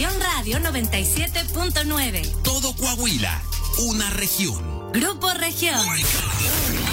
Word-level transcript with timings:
Región 0.00 0.18
Radio 0.18 0.58
97.9. 0.60 2.42
Todo 2.42 2.74
Coahuila, 2.74 3.42
una 3.80 4.08
región. 4.08 4.90
Grupo 4.94 5.30
Región. 5.34 5.78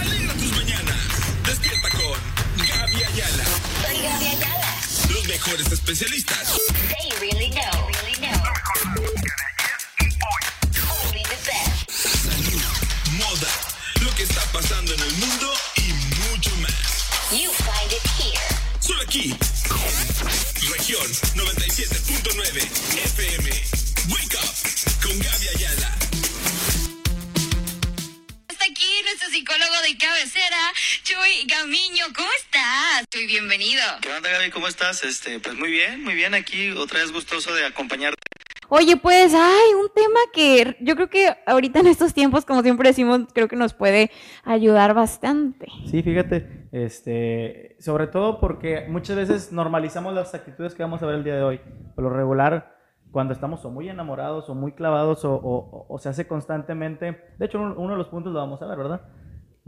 Alegra 0.02 0.34
tus 0.34 0.52
mañanas. 0.52 0.98
Despierta 1.46 1.90
con 1.92 2.68
Gaby 2.68 3.04
Ayala. 3.06 3.46
Soy 3.86 4.02
Gaby 4.02 4.26
Ayala. 4.26 4.76
Los 5.10 5.26
mejores 5.26 5.72
especialistas. 5.72 6.60
They 6.68 7.18
really 7.22 7.50
know. 7.52 7.88
Really 8.04 8.20
know. 8.20 8.44
Only 11.06 11.24
the 11.24 11.40
best. 11.48 11.90
Salud, 12.26 12.62
moda, 13.20 13.54
lo 14.02 14.14
que 14.16 14.24
está 14.24 14.42
pasando 14.52 14.94
en 14.94 15.00
el 15.00 15.14
mundo 15.14 15.54
y 15.78 15.94
mucho 16.30 16.54
más. 16.58 16.74
You 17.32 17.52
find 17.54 17.90
it 17.90 18.04
here. 18.20 18.58
Solo 18.82 19.02
aquí. 19.04 19.34
Región 20.74 21.08
97.9 21.36 21.67
psicólogo 29.58 29.82
de 29.82 29.98
cabecera, 29.98 30.58
Chuy 31.04 31.48
Gamiño. 31.50 32.06
¿Cómo 32.16 32.28
estás? 32.40 33.08
Chuy, 33.10 33.26
bienvenido. 33.26 33.82
¿Qué 34.02 34.10
onda, 34.14 34.30
Gaby? 34.30 34.52
¿Cómo 34.52 34.68
estás? 34.68 35.04
Este, 35.04 35.40
pues 35.40 35.58
muy 35.58 35.72
bien, 35.72 36.04
muy 36.04 36.14
bien. 36.14 36.36
Aquí 36.36 36.70
otra 36.72 37.00
vez 37.00 37.12
gustoso 37.12 37.54
de 37.56 37.66
acompañarte. 37.66 38.18
Oye, 38.70 38.98
pues, 38.98 39.34
ay, 39.34 39.74
un 39.82 39.90
tema 39.96 40.20
que 40.34 40.78
yo 40.82 40.96
creo 40.96 41.10
que 41.10 41.36
ahorita 41.48 41.80
en 41.80 41.88
estos 41.88 42.14
tiempos, 42.14 42.46
como 42.46 42.62
siempre 42.62 42.90
decimos, 42.90 43.22
creo 43.34 43.48
que 43.48 43.56
nos 43.56 43.74
puede 43.74 44.12
ayudar 44.44 44.94
bastante. 44.94 45.66
Sí, 45.90 46.04
fíjate, 46.04 46.68
este, 46.72 47.78
sobre 47.80 48.08
todo 48.08 48.40
porque 48.40 48.86
muchas 48.90 49.16
veces 49.16 49.52
normalizamos 49.52 50.14
las 50.14 50.36
actitudes 50.36 50.76
que 50.76 50.84
vamos 50.84 51.02
a 51.02 51.06
ver 51.08 51.16
el 51.16 51.24
día 51.24 51.36
de 51.36 51.44
hoy. 51.44 51.62
Por 51.96 52.04
lo 52.04 52.10
regular, 52.12 52.76
cuando 53.12 53.34
estamos 53.34 53.64
o 53.66 53.72
muy 53.72 53.90
enamorados 53.90 54.50
o 54.50 54.54
muy 54.54 54.74
clavados 54.74 55.24
o, 55.26 55.34
o- 55.34 55.86
o 55.90 55.98
se 55.98 56.10
hace 56.10 56.28
constantemente, 56.28 57.24
de 57.40 57.46
hecho 57.46 57.60
uno, 57.60 57.74
uno 57.78 57.94
de 57.94 57.98
los 57.98 58.10
puntos 58.10 58.34
lo 58.34 58.40
vamos 58.40 58.62
a 58.62 58.68
ver, 58.68 58.78
¿verdad? 58.78 59.02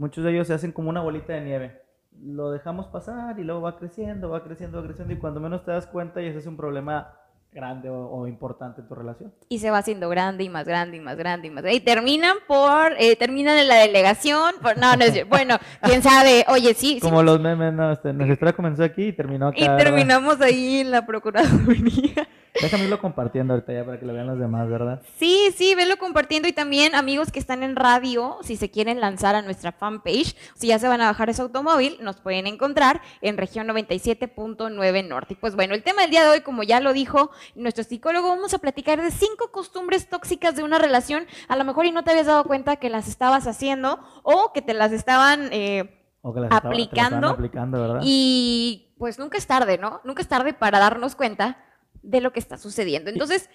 Muchos 0.00 0.24
de 0.24 0.30
ellos 0.30 0.46
se 0.46 0.54
hacen 0.54 0.72
como 0.72 0.88
una 0.88 1.02
bolita 1.02 1.34
de 1.34 1.42
nieve. 1.42 1.82
Lo 2.24 2.50
dejamos 2.50 2.86
pasar 2.86 3.38
y 3.38 3.44
luego 3.44 3.60
va 3.60 3.76
creciendo, 3.76 4.30
va 4.30 4.42
creciendo, 4.42 4.80
va 4.80 4.86
creciendo 4.86 5.12
y 5.12 5.18
cuando 5.18 5.40
menos 5.40 5.62
te 5.62 5.72
das 5.72 5.86
cuenta 5.86 6.22
ya 6.22 6.32
se 6.32 6.38
hace 6.38 6.48
un 6.48 6.56
problema 6.56 7.12
grande 7.52 7.90
o, 7.90 8.08
o 8.08 8.26
importante 8.26 8.80
en 8.80 8.88
tu 8.88 8.94
relación. 8.94 9.30
Y 9.50 9.58
se 9.58 9.70
va 9.70 9.76
haciendo 9.76 10.08
grande 10.08 10.44
y 10.44 10.48
más 10.48 10.66
grande 10.66 10.96
y 10.96 11.00
más 11.00 11.18
grande 11.18 11.48
y 11.48 11.50
más 11.50 11.62
grande. 11.62 11.76
Y 11.76 11.80
terminan 11.80 12.36
por, 12.48 12.94
eh, 12.98 13.14
terminan 13.16 13.58
en 13.58 13.68
la 13.68 13.74
delegación. 13.74 14.54
Por, 14.62 14.78
no, 14.78 14.90
es. 14.94 15.28
Bueno, 15.28 15.58
quién 15.82 16.02
sabe. 16.02 16.46
Oye, 16.48 16.72
sí. 16.72 16.94
sí. 16.94 17.00
Como 17.00 17.22
los 17.22 17.38
memes, 17.38 17.74
no, 17.74 17.92
este, 17.92 18.14
nuestra 18.14 18.32
historia 18.32 18.52
comenzó 18.54 18.82
aquí 18.82 19.08
y 19.08 19.12
terminó 19.12 19.48
acá. 19.48 19.58
Y 19.58 19.68
¿verdad? 19.68 19.84
terminamos 19.84 20.40
ahí 20.40 20.80
en 20.80 20.92
la 20.92 21.04
Procuraduría. 21.04 22.26
Déjame 22.60 22.84
irlo 22.84 22.98
compartiendo 23.00 23.54
ahorita 23.54 23.72
ya 23.72 23.84
para 23.84 23.98
que 23.98 24.06
lo 24.06 24.12
vean 24.12 24.26
los 24.26 24.38
demás, 24.38 24.68
¿verdad? 24.68 25.00
Sí, 25.18 25.48
sí, 25.56 25.74
venlo 25.74 25.96
compartiendo 25.98 26.46
y 26.48 26.52
también 26.52 26.94
amigos 26.94 27.32
que 27.32 27.38
están 27.38 27.62
en 27.62 27.74
radio, 27.76 28.36
si 28.42 28.56
se 28.56 28.70
quieren 28.70 29.00
lanzar 29.00 29.34
a 29.34 29.42
nuestra 29.42 29.72
fanpage, 29.72 30.36
si 30.54 30.66
ya 30.68 30.78
se 30.78 30.86
van 30.88 31.00
a 31.00 31.06
bajar 31.06 31.30
ese 31.30 31.42
automóvil, 31.42 31.96
nos 32.02 32.20
pueden 32.20 32.46
encontrar 32.46 33.00
en 33.22 33.36
región 33.38 33.66
97.9 33.68 35.08
Norte. 35.08 35.34
Y 35.34 35.36
pues 35.36 35.54
bueno, 35.56 35.74
el 35.74 35.82
tema 35.82 36.02
del 36.02 36.10
día 36.10 36.22
de 36.24 36.30
hoy, 36.30 36.40
como 36.42 36.62
ya 36.62 36.80
lo 36.80 36.92
dijo 36.92 37.30
nuestro 37.54 37.84
psicólogo, 37.84 38.28
vamos 38.28 38.54
a 38.54 38.58
platicar 38.58 39.00
de 39.00 39.10
cinco 39.10 39.50
costumbres 39.52 40.08
tóxicas 40.08 40.56
de 40.56 40.62
una 40.62 40.78
relación, 40.78 41.26
a 41.48 41.56
lo 41.56 41.64
mejor 41.64 41.86
y 41.86 41.92
no 41.92 42.04
te 42.04 42.10
habías 42.10 42.26
dado 42.26 42.44
cuenta 42.44 42.76
que 42.76 42.90
las 42.90 43.08
estabas 43.08 43.46
haciendo 43.46 44.00
o 44.22 44.52
que 44.52 44.62
te 44.62 44.74
las 44.74 44.92
estaban... 44.92 45.48
eh, 45.52 45.96
O 46.22 46.34
que 46.34 46.40
las 46.40 46.50
estaba- 46.50 46.60
te 46.74 46.78
las 46.78 46.78
estaban 46.86 46.94
Aplicando 47.14 47.28
aplicando, 47.28 47.80
¿verdad? 47.80 48.00
y 48.04 48.94
pues 48.98 49.18
nunca 49.18 49.38
es 49.38 49.46
tarde, 49.46 49.78
¿no? 49.78 50.00
Nunca 50.04 50.20
es 50.22 50.28
tarde 50.28 50.52
para 50.52 50.78
darnos 50.78 51.14
cuenta 51.16 51.56
de 52.02 52.20
lo 52.20 52.32
que 52.32 52.38
está 52.40 52.56
sucediendo. 52.56 53.10
Entonces, 53.10 53.48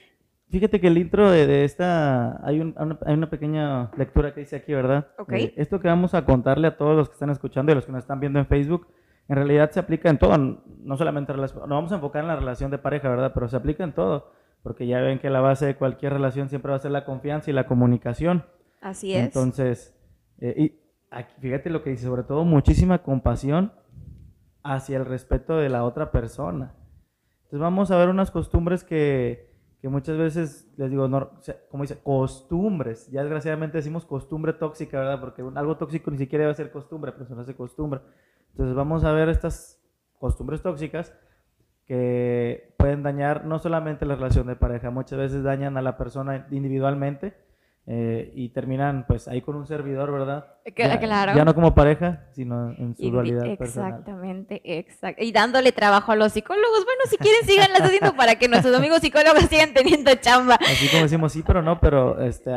Fíjate 0.48 0.80
que 0.80 0.86
el 0.88 0.98
intro 1.00 1.32
de, 1.32 1.48
de 1.48 1.64
esta, 1.66 2.40
hay, 2.46 2.60
un- 2.60 2.76
una, 2.80 3.00
hay 3.08 3.16
una 3.16 3.30
pequeña 3.32 3.90
lectura 3.98 4.32
que 4.36 4.42
dice 4.42 4.58
aquí, 4.58 4.74
¿verdad? 4.76 5.08
Ok. 5.18 5.34
Eh, 5.34 5.54
esto 5.58 5.80
que 5.80 5.88
vamos 5.88 6.14
a 6.14 6.24
contarle 6.24 6.68
a 6.68 6.78
todos 6.78 6.96
los 6.96 7.10
que 7.10 7.14
están 7.14 7.32
escuchando 7.32 7.72
y 7.72 7.76
los 7.76 7.86
que 7.88 7.92
nos 7.92 8.04
están 8.04 8.20
viendo 8.20 8.38
en 8.38 8.46
Facebook, 8.46 8.86
en 9.28 9.38
realidad 9.38 9.72
se 9.72 9.80
aplica 9.80 10.08
en 10.08 10.20
todo, 10.20 10.38
no 10.38 10.98
solamente 10.98 11.32
en 11.32 11.38
relación, 11.38 11.68
no 11.68 11.74
vamos 11.76 11.92
a 11.92 11.96
enfocar 11.96 12.22
en 12.22 12.28
la 12.28 12.36
relación 12.36 12.70
de 12.70 12.78
pareja, 12.78 13.10
¿verdad? 13.10 13.32
Pero 13.34 13.48
se 13.48 13.56
aplica 13.56 13.84
en 13.84 13.94
todo, 13.94 14.32
porque 14.62 14.86
ya 14.86 15.00
ven 15.02 15.18
que 15.18 15.32
la 15.32 15.42
base 15.42 15.66
de 15.66 15.76
cualquier 15.78 16.14
relación 16.14 16.48
siempre 16.48 16.70
va 16.70 16.76
a 16.76 16.80
ser 16.80 16.92
la 16.92 17.06
confianza 17.06 17.50
y 17.50 17.54
la 17.54 17.66
comunicación. 17.66 18.46
así 18.82 19.16
es. 19.16 19.26
Entonces, 19.26 19.96
eh, 20.42 20.54
y 20.56 20.80
aquí, 21.10 21.34
fíjate 21.40 21.72
lo 21.72 21.82
que 21.82 21.90
dice, 21.90 22.06
sobre 22.06 22.22
todo 22.22 22.46
muchísima 22.46 23.00
compasión 23.02 23.74
hacia 24.64 24.98
el 24.98 25.06
respeto 25.06 25.58
de 25.58 25.70
la 25.70 25.84
otra 25.86 26.12
persona. 26.12 26.76
Entonces 27.56 27.72
vamos 27.72 27.90
a 27.90 27.96
ver 27.96 28.10
unas 28.10 28.32
costumbres 28.32 28.84
que, 28.84 29.50
que 29.80 29.88
muchas 29.88 30.18
veces, 30.18 30.70
les 30.76 30.92
digo, 30.92 31.08
no, 31.08 31.40
como 31.72 31.84
dice, 31.84 31.98
costumbres. 32.04 33.10
Ya 33.12 33.22
desgraciadamente 33.22 33.78
decimos 33.78 34.06
costumbre 34.06 34.52
tóxica, 34.52 35.00
¿verdad? 35.00 35.22
Porque 35.22 35.42
algo 35.42 35.78
tóxico 35.78 36.12
ni 36.12 36.18
siquiera 36.18 36.44
debe 36.44 36.54
ser 36.54 36.70
costumbre, 36.70 37.14
pero 37.14 37.24
se 37.24 37.34
no 37.34 37.40
hace 37.40 37.56
costumbre. 37.56 38.02
Entonces 38.52 38.76
vamos 38.76 39.06
a 39.06 39.14
ver 39.14 39.30
estas 39.30 39.82
costumbres 40.20 40.62
tóxicas 40.62 41.14
que 41.86 42.76
pueden 42.78 43.04
dañar 43.04 43.46
no 43.46 43.58
solamente 43.58 44.06
la 44.06 44.16
relación 44.16 44.48
de 44.48 44.58
pareja, 44.58 44.90
muchas 44.90 45.18
veces 45.18 45.42
dañan 45.42 45.78
a 45.78 45.82
la 45.82 45.96
persona 45.96 46.48
individualmente 46.52 47.38
eh, 47.88 48.32
y 48.34 48.50
terminan 48.50 49.06
pues 49.08 49.28
ahí 49.28 49.42
con 49.42 49.56
un 49.56 49.68
servidor, 49.68 50.12
¿verdad? 50.12 50.48
Que- 50.74 50.84
Ya, 50.88 51.00
claro. 51.00 51.34
ya 51.36 51.46
no 51.46 51.54
como 51.54 51.76
pareja, 51.76 52.24
sino 52.32 52.72
en 52.72 52.96
su 52.96 53.04
Indi- 53.04 53.12
dualidad. 53.12 53.46
Exactamente, 53.46 54.62
exacto. 54.64 55.24
Y 55.24 55.32
dándole 55.32 55.72
trabajo 55.72 56.12
a 56.12 56.16
los 56.16 56.32
psicólogos. 56.34 56.84
Bueno, 56.86 57.02
si 57.10 57.18
quieren, 57.18 57.42
síganlas 57.48 57.82
haciendo 57.82 58.16
para 58.16 58.36
que 58.36 58.48
nuestros 58.48 58.76
amigos 58.76 59.00
psicólogos 59.02 59.44
sigan 59.44 59.74
teniendo 59.74 60.14
chamba. 60.16 60.56
Así 60.56 60.88
como 60.90 61.04
decimos 61.04 61.32
sí, 61.34 61.44
pero 61.46 61.62
no, 61.62 61.80
pero 61.80 62.20
este, 62.22 62.52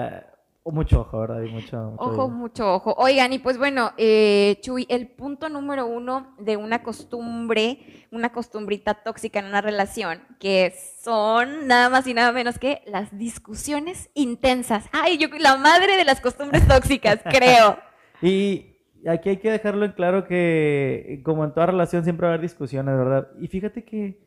mucho 0.70 1.00
ojo, 1.00 1.20
¿verdad? 1.20 1.42
Y 1.42 1.50
mucho, 1.50 1.76
mucho 1.76 2.02
Ojo, 2.02 2.28
mucho 2.28 2.74
ojo. 2.74 2.94
Oigan, 2.98 3.32
y 3.32 3.38
pues 3.38 3.58
bueno, 3.58 3.92
eh, 3.96 4.58
Chuy, 4.62 4.86
el 4.88 5.08
punto 5.08 5.48
número 5.48 5.86
uno 5.86 6.34
de 6.38 6.56
una 6.56 6.82
costumbre, 6.82 8.06
una 8.10 8.30
costumbrita 8.32 8.94
tóxica 8.94 9.38
en 9.38 9.46
una 9.46 9.60
relación, 9.60 10.20
que 10.38 10.74
son 11.02 11.66
nada 11.66 11.88
más 11.90 12.06
y 12.06 12.14
nada 12.14 12.32
menos 12.32 12.58
que 12.58 12.82
las 12.86 13.16
discusiones 13.16 14.10
intensas. 14.14 14.88
Ay, 14.92 15.18
yo 15.18 15.28
la 15.38 15.56
madre 15.56 15.96
de 15.96 16.04
las 16.04 16.20
costumbres 16.20 16.66
tóxicas, 16.66 17.20
creo. 17.30 17.78
Y 18.22 18.76
aquí 19.06 19.30
hay 19.30 19.36
que 19.38 19.50
dejarlo 19.50 19.84
en 19.84 19.92
claro 19.92 20.26
que, 20.26 21.20
como 21.24 21.44
en 21.44 21.52
toda 21.52 21.66
relación, 21.66 22.04
siempre 22.04 22.26
va 22.26 22.32
a 22.32 22.34
haber 22.34 22.42
discusiones, 22.42 22.96
¿verdad? 22.96 23.28
Y 23.40 23.48
fíjate 23.48 23.84
que, 23.84 24.20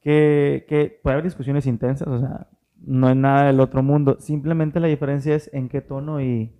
que, 0.00 0.66
que 0.68 1.00
puede 1.02 1.14
haber 1.14 1.24
discusiones 1.24 1.66
intensas, 1.66 2.08
o 2.08 2.18
sea, 2.18 2.48
no 2.84 3.08
es 3.08 3.16
nada 3.16 3.46
del 3.46 3.60
otro 3.60 3.82
mundo. 3.82 4.16
Simplemente 4.20 4.80
la 4.80 4.88
diferencia 4.88 5.34
es 5.34 5.50
en 5.52 5.68
qué 5.68 5.80
tono 5.80 6.20
y 6.20 6.52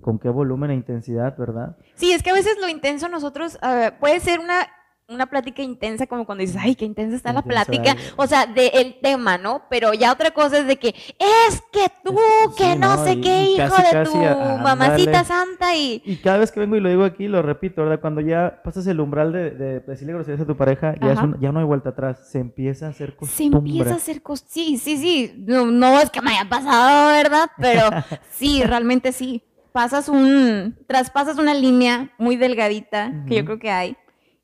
con 0.00 0.18
qué 0.18 0.28
volumen 0.28 0.70
e 0.70 0.74
intensidad, 0.74 1.36
¿verdad? 1.36 1.76
Sí, 1.94 2.12
es 2.12 2.22
que 2.22 2.30
a 2.30 2.34
veces 2.34 2.56
lo 2.60 2.68
intenso 2.68 3.08
nosotros 3.08 3.58
eh, 3.62 3.92
puede 4.00 4.20
ser 4.20 4.40
una, 4.40 4.66
una 5.10 5.26
plática 5.26 5.62
intensa, 5.62 6.06
como 6.06 6.24
cuando 6.24 6.42
dices, 6.42 6.56
ay, 6.60 6.74
qué 6.74 6.84
intensa 6.84 7.16
está 7.16 7.32
la 7.32 7.42
plática, 7.42 7.96
o 8.16 8.26
sea, 8.26 8.46
del 8.46 8.96
tema, 9.02 9.38
¿no? 9.38 9.62
Pero 9.68 9.92
ya 9.92 10.12
otra 10.12 10.30
cosa 10.30 10.58
es 10.58 10.66
de 10.66 10.76
que, 10.76 10.88
es 11.18 11.62
que 11.72 11.86
tú, 12.04 12.16
Sí, 12.16 12.54
que 12.56 12.76
no, 12.76 12.96
¿no? 12.96 13.04
sé 13.04 13.20
qué, 13.20 13.42
hijo 13.50 13.68
casi, 13.68 13.82
de 13.82 13.90
casi, 13.90 14.12
tu 14.12 14.18
mamacita 14.62 15.24
santa 15.24 15.74
y... 15.74 16.02
Y 16.04 16.16
cada 16.16 16.38
vez 16.38 16.52
que 16.52 16.60
vengo 16.60 16.76
y 16.76 16.80
lo 16.80 16.88
digo 16.88 17.04
aquí, 17.04 17.28
lo 17.28 17.42
repito, 17.42 17.82
¿verdad? 17.82 18.00
Cuando 18.00 18.20
ya 18.20 18.60
pasas 18.62 18.86
el 18.86 19.00
umbral 19.00 19.32
de, 19.32 19.50
de 19.50 19.80
decirle 19.80 20.12
groserías 20.14 20.40
a 20.42 20.46
tu 20.46 20.56
pareja, 20.56 20.94
ya, 21.00 21.12
es 21.12 21.18
Ajá. 21.18 21.26
un- 21.26 21.40
ya 21.40 21.50
no 21.52 21.58
hay 21.60 21.64
vuelta 21.66 21.90
atrás. 21.90 22.28
Se 22.30 22.38
empieza 22.38 22.86
a 22.86 22.90
hacer 22.90 23.10
Se 23.10 23.16
costumbre. 23.16 23.58
empieza 23.58 23.94
a 23.94 23.96
hacer 23.96 24.22
cosas. 24.22 24.46
Sí, 24.48 24.78
sí, 24.78 24.96
sí. 24.96 25.34
No, 25.46 25.66
no 25.66 25.98
es 26.00 26.10
que 26.10 26.20
me 26.22 26.30
haya 26.30 26.48
pasado, 26.48 27.08
¿verdad? 27.12 27.50
Pero 27.58 27.82
sí, 28.30 28.62
realmente 28.64 29.12
sí. 29.12 29.42
Pasas 29.72 30.08
un. 30.08 30.76
Traspasas 30.88 31.38
una 31.38 31.54
línea 31.54 32.10
muy 32.18 32.36
delgadita, 32.36 33.12
que 33.28 33.36
yo 33.36 33.44
creo 33.44 33.58
que 33.58 33.70
hay. 33.70 33.96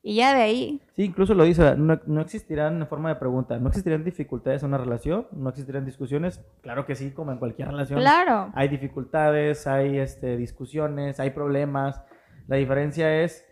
Y 0.09 0.15
ya 0.15 0.33
de 0.33 0.41
ahí. 0.41 0.81
Sí, 0.95 1.03
incluso 1.03 1.33
lo 1.33 1.43
dice, 1.43 1.75
no, 1.75 1.99
no 2.05 2.21
existirán 2.21 2.79
en 2.81 2.87
forma 2.87 3.09
de 3.09 3.15
pregunta, 3.15 3.59
no 3.59 3.67
existirán 3.67 4.05
dificultades 4.05 4.63
en 4.63 4.69
una 4.69 4.77
relación, 4.77 5.27
no 5.33 5.49
existirán 5.49 5.83
discusiones, 5.83 6.41
claro 6.61 6.85
que 6.85 6.95
sí, 6.95 7.11
como 7.11 7.33
en 7.33 7.39
cualquier 7.39 7.67
relación. 7.67 7.99
Claro. 7.99 8.49
Hay 8.55 8.69
dificultades, 8.69 9.67
hay 9.67 9.97
este, 9.97 10.37
discusiones, 10.37 11.19
hay 11.19 11.31
problemas. 11.31 12.01
La 12.47 12.55
diferencia 12.55 13.21
es 13.21 13.45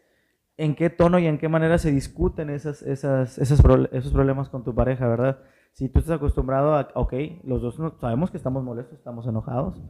en 0.56 0.76
qué 0.76 0.90
tono 0.90 1.20
y 1.20 1.28
en 1.28 1.40
qué 1.40 1.50
manera 1.50 1.78
se 1.78 1.92
discuten 1.92 2.50
esas, 2.50 2.82
esas, 2.84 3.38
esas 3.38 3.60
esos 3.92 4.14
problemas 4.14 4.48
con 4.48 4.64
tu 4.64 4.74
pareja, 4.74 5.10
¿verdad? 5.10 5.40
Si 5.74 5.90
tú 5.90 6.00
estás 6.00 6.16
acostumbrado 6.16 6.74
a, 6.74 6.88
ok, 6.96 7.14
los 7.44 7.62
dos 7.62 7.78
no- 7.80 7.98
sabemos 8.00 8.32
que 8.32 8.38
estamos 8.38 8.64
molestos, 8.64 8.98
estamos 8.98 9.28
enojados, 9.28 9.82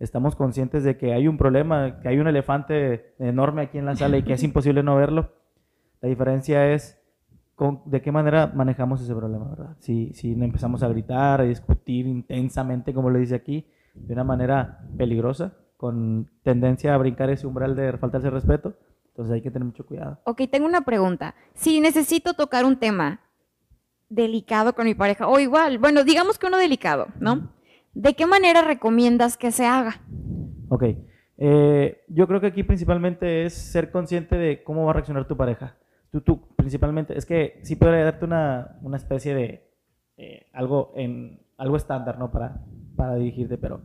estamos 0.00 0.34
conscientes 0.34 0.82
de 0.82 0.96
que 0.96 1.12
hay 1.12 1.28
un 1.28 1.36
problema, 1.36 2.00
que 2.00 2.08
hay 2.08 2.18
un 2.18 2.26
elefante 2.26 3.12
enorme 3.18 3.60
aquí 3.60 3.76
en 3.76 3.84
la 3.84 3.96
sala 3.96 4.16
y 4.16 4.22
que 4.22 4.32
es 4.32 4.42
imposible 4.50 4.82
no 4.82 4.96
verlo. 4.96 5.30
La 6.00 6.08
diferencia 6.08 6.72
es 6.72 6.98
con- 7.54 7.80
de 7.86 8.02
qué 8.02 8.12
manera 8.12 8.46
manejamos 8.48 9.00
ese 9.00 9.14
problema, 9.14 9.48
¿verdad? 9.48 9.76
Si, 9.80 10.12
si 10.14 10.32
empezamos 10.32 10.82
a 10.82 10.88
gritar, 10.88 11.40
a 11.40 11.44
discutir 11.44 12.06
intensamente, 12.06 12.92
como 12.92 13.10
le 13.10 13.18
dice 13.20 13.34
aquí, 13.34 13.66
de 13.94 14.12
una 14.12 14.24
manera 14.24 14.80
peligrosa, 14.96 15.54
con 15.76 16.30
tendencia 16.42 16.94
a 16.94 16.98
brincar 16.98 17.30
ese 17.30 17.46
umbral 17.46 17.74
de 17.76 17.96
faltarse 17.98 18.30
respeto, 18.30 18.74
entonces 19.08 19.34
hay 19.34 19.40
que 19.42 19.50
tener 19.50 19.64
mucho 19.66 19.86
cuidado. 19.86 20.18
Ok, 20.24 20.42
tengo 20.50 20.66
una 20.66 20.82
pregunta. 20.82 21.34
Si 21.54 21.80
necesito 21.80 22.34
tocar 22.34 22.64
un 22.66 22.76
tema 22.78 23.20
delicado 24.08 24.74
con 24.74 24.84
mi 24.86 24.94
pareja, 24.94 25.26
o 25.28 25.38
igual, 25.40 25.78
bueno, 25.78 26.04
digamos 26.04 26.38
que 26.38 26.46
uno 26.46 26.58
delicado, 26.58 27.08
¿no? 27.20 27.50
¿De 27.94 28.14
qué 28.14 28.26
manera 28.26 28.60
recomiendas 28.62 29.36
que 29.38 29.50
se 29.50 29.64
haga? 29.66 30.00
Ok. 30.68 30.84
Eh, 31.38 32.02
yo 32.08 32.26
creo 32.26 32.40
que 32.40 32.46
aquí 32.48 32.62
principalmente 32.62 33.44
es 33.46 33.54
ser 33.54 33.90
consciente 33.90 34.36
de 34.36 34.62
cómo 34.62 34.84
va 34.84 34.90
a 34.90 34.94
reaccionar 34.94 35.26
tu 35.26 35.36
pareja. 35.36 35.74
Tú, 36.16 36.22
tú, 36.22 36.40
principalmente, 36.56 37.18
es 37.18 37.26
que 37.26 37.60
sí 37.62 37.76
podría 37.76 38.04
darte 38.04 38.24
una, 38.24 38.78
una 38.80 38.96
especie 38.96 39.34
de 39.34 39.70
eh, 40.16 40.46
algo 40.54 40.94
en 40.96 41.42
algo 41.58 41.76
estándar, 41.76 42.18
¿no? 42.18 42.30
Para, 42.32 42.64
para 42.96 43.16
dirigirte, 43.16 43.58
pero 43.58 43.82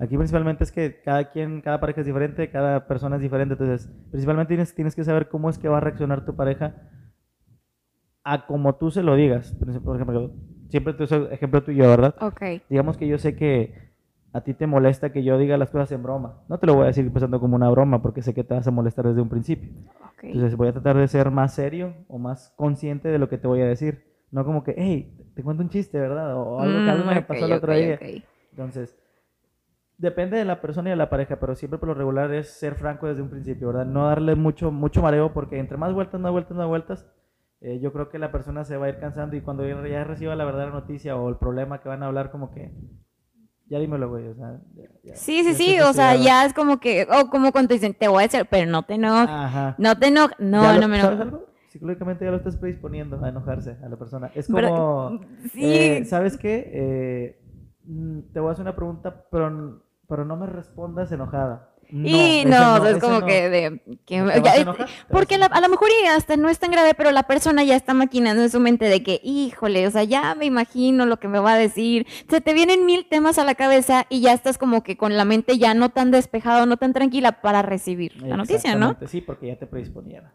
aquí 0.00 0.16
principalmente 0.16 0.64
es 0.64 0.72
que 0.72 1.00
cada 1.00 1.30
quien, 1.30 1.60
cada 1.60 1.78
pareja 1.78 2.00
es 2.00 2.08
diferente, 2.08 2.50
cada 2.50 2.88
persona 2.88 3.16
es 3.16 3.22
diferente, 3.22 3.54
entonces 3.54 3.88
principalmente 4.10 4.48
tienes, 4.48 4.74
tienes 4.74 4.96
que 4.96 5.04
saber 5.04 5.28
cómo 5.28 5.48
es 5.48 5.58
que 5.58 5.68
va 5.68 5.76
a 5.76 5.80
reaccionar 5.80 6.24
tu 6.24 6.34
pareja 6.34 6.74
a 8.24 8.46
como 8.46 8.74
tú 8.74 8.90
se 8.90 9.04
lo 9.04 9.14
digas. 9.14 9.56
Por 9.84 9.94
ejemplo, 9.94 10.32
siempre 10.70 10.94
te 10.94 11.04
uso 11.04 11.30
ejemplo 11.30 11.62
tú 11.62 11.70
y 11.70 11.76
yo, 11.76 11.88
¿verdad? 11.88 12.16
Ok. 12.20 12.62
digamos 12.68 12.96
que 12.96 13.06
yo 13.06 13.16
sé 13.16 13.36
que 13.36 13.89
a 14.32 14.42
ti 14.42 14.54
te 14.54 14.66
molesta 14.66 15.12
que 15.12 15.22
yo 15.24 15.38
diga 15.38 15.56
las 15.56 15.70
cosas 15.70 15.90
en 15.92 16.02
broma. 16.02 16.42
No 16.48 16.58
te 16.58 16.66
lo 16.66 16.74
voy 16.74 16.84
a 16.84 16.86
decir 16.88 17.10
pensando 17.12 17.40
como 17.40 17.56
una 17.56 17.70
broma 17.70 18.02
porque 18.02 18.22
sé 18.22 18.34
que 18.34 18.44
te 18.44 18.54
vas 18.54 18.66
a 18.66 18.70
molestar 18.70 19.06
desde 19.06 19.20
un 19.22 19.28
principio. 19.28 19.70
ok. 20.00 20.24
Entonces 20.24 20.56
voy 20.56 20.68
a 20.68 20.72
tratar 20.72 20.96
de 20.96 21.08
ser 21.08 21.30
más 21.30 21.54
serio 21.54 21.94
o 22.08 22.18
más 22.18 22.52
consciente 22.56 23.08
de 23.08 23.18
lo 23.18 23.28
que 23.28 23.38
te 23.38 23.48
voy 23.48 23.60
a 23.62 23.66
decir. 23.66 24.04
No 24.30 24.44
como 24.44 24.62
que, 24.62 24.74
hey, 24.78 25.16
te 25.34 25.42
cuento 25.42 25.62
un 25.62 25.70
chiste, 25.70 25.98
¿verdad? 25.98 26.36
O 26.36 26.60
algo 26.60 26.82
que 26.84 26.90
algo 26.90 27.04
Mm, 27.04 27.08
me 27.08 27.20
ok, 27.20 27.22
pasó 27.22 27.46
el 27.46 27.52
otro 27.52 27.72
ok, 27.72 27.78
día. 27.80 28.00
Entonces, 28.52 28.96
depende 29.98 30.36
de 30.36 30.44
la 30.44 30.60
persona 30.60 30.88
y 30.88 30.92
de 30.92 30.96
la 30.96 31.10
pareja, 31.10 31.38
pero 31.38 31.54
siempre 31.54 31.78
por 31.78 31.88
lo 31.88 31.94
regular 31.94 32.32
es 32.32 32.50
ser 32.50 32.74
franco 32.74 33.06
desde 33.06 33.22
un 33.22 33.30
principio, 33.30 33.68
¿verdad? 33.68 33.86
No 33.86 34.06
darle 34.06 34.34
mucho, 34.34 34.70
mucho 34.72 35.02
mareo 35.02 35.32
porque 35.32 35.58
entre 35.58 35.76
más 35.76 35.92
vueltas, 35.92 36.20
más 36.20 36.32
vueltas, 36.32 36.56
más 36.56 36.66
vueltas, 36.68 37.06
eh, 37.60 37.78
yo 37.80 37.92
creo 37.92 38.08
que 38.08 38.18
la 38.18 38.32
persona 38.32 38.64
se 38.64 38.76
va 38.76 38.86
a 38.86 38.88
ir 38.88 38.98
cansando 38.98 39.36
y 39.36 39.42
cuando 39.42 39.66
ya 39.86 40.04
reciba 40.04 40.34
la 40.36 40.44
verdadera 40.44 40.72
noticia 40.72 41.16
o 41.16 41.28
el 41.28 41.36
problema 41.36 41.80
que 41.80 41.88
van 41.88 42.02
a 42.02 42.06
hablar, 42.06 42.30
como 42.30 42.50
que, 42.50 42.72
ya 43.70 43.78
dímelo, 43.78 44.08
güey, 44.10 44.26
o 44.28 44.34
sea. 44.34 44.60
ya- 44.74 44.90
ya- 45.04 45.16
Sí, 45.16 45.42
sí, 45.44 45.54
sí, 45.54 45.80
o 45.80 45.92
sea, 45.94 46.16
ya 46.16 46.44
es 46.44 46.52
como 46.52 46.78
que, 46.80 47.06
o 47.10 47.30
como 47.30 47.52
cuando 47.52 47.68
te 47.68 47.74
dicen, 47.74 47.94
te 47.94 48.08
voy 48.08 48.18
a 48.24 48.26
decir, 48.26 48.46
pero 48.50 48.70
no 48.70 48.82
te 48.82 48.94
enojes, 48.94 49.30
Ajá. 49.30 49.74
no 49.78 49.96
te 49.98 50.08
enojes, 50.08 50.36
no, 50.40 50.62
Ya 50.62 50.74
lo- 50.74 50.80
no 50.82 50.88
me 50.88 51.00
¿Sabes 51.00 51.20
enojo. 51.20 51.36
algo? 51.36 51.46
Psicológicamente 51.68 52.24
ya 52.24 52.32
lo 52.32 52.36
estás 52.38 52.56
predisponiendo 52.56 53.24
a 53.24 53.28
enojarse 53.28 53.76
a 53.82 53.88
la 53.88 53.96
persona. 53.96 54.30
Es 54.34 54.48
Pero- 54.52 54.68
como, 54.68 55.20
sí. 55.52 55.60
eh, 55.64 56.04
¿sabes 56.04 56.36
qué? 56.36 56.68
Eh, 56.74 57.40
mm, 57.84 58.32
te 58.32 58.40
voy 58.40 58.48
a 58.48 58.52
hacer 58.52 58.62
una 58.62 58.74
pregunta, 58.74 59.24
pero, 59.30 59.80
pero 60.08 60.24
no 60.24 60.36
me 60.36 60.46
respondas 60.46 61.12
enojada. 61.12 61.69
No, 61.92 62.08
y 62.08 62.44
no, 62.44 62.86
es 62.86 62.98
como 62.98 63.20
no. 63.20 63.26
que 63.26 63.48
de 63.50 63.80
que 64.06 64.22
porque 65.10 65.34
a 65.34 65.38
la- 65.38 65.46
a 65.46 65.60
lo 65.60 65.68
mejor 65.68 65.88
hasta 66.14 66.36
no 66.36 66.48
es 66.48 66.58
tan 66.58 66.70
grave, 66.70 66.94
pero 66.94 67.10
la 67.10 67.24
persona 67.24 67.62
ya 67.64 67.76
está 67.76 67.94
maquinando 67.94 68.42
en 68.42 68.50
su 68.50 68.60
mente 68.60 68.84
de 68.86 69.02
que, 69.02 69.20
híjole, 69.24 69.86
o 69.86 69.90
sea, 69.90 70.04
ya 70.04 70.34
me 70.34 70.44
imagino 70.46 71.06
lo 71.06 71.18
que 71.18 71.28
me 71.28 71.38
va 71.38 71.54
a 71.54 71.58
decir. 71.58 72.06
Se 72.28 72.40
te 72.40 72.54
vienen 72.54 72.86
mil 72.86 73.06
temas 73.08 73.38
a 73.38 73.44
la 73.44 73.54
cabeza 73.54 74.06
y 74.08 74.20
ya 74.20 74.32
estás 74.32 74.58
como 74.58 74.82
que 74.82 74.96
con 74.96 75.16
la 75.16 75.24
mente 75.24 75.58
ya 75.58 75.74
no 75.74 75.88
tan 75.90 76.10
despejada, 76.10 76.66
no 76.66 76.76
tan 76.76 76.92
tranquila 76.92 77.40
para 77.40 77.62
recibir 77.62 78.20
la 78.22 78.36
noticia, 78.36 78.74
¿no? 78.74 78.96
Sí, 79.06 79.20
porque 79.20 79.48
ya 79.48 79.56
te 79.56 79.66
predisponían. 79.66 80.30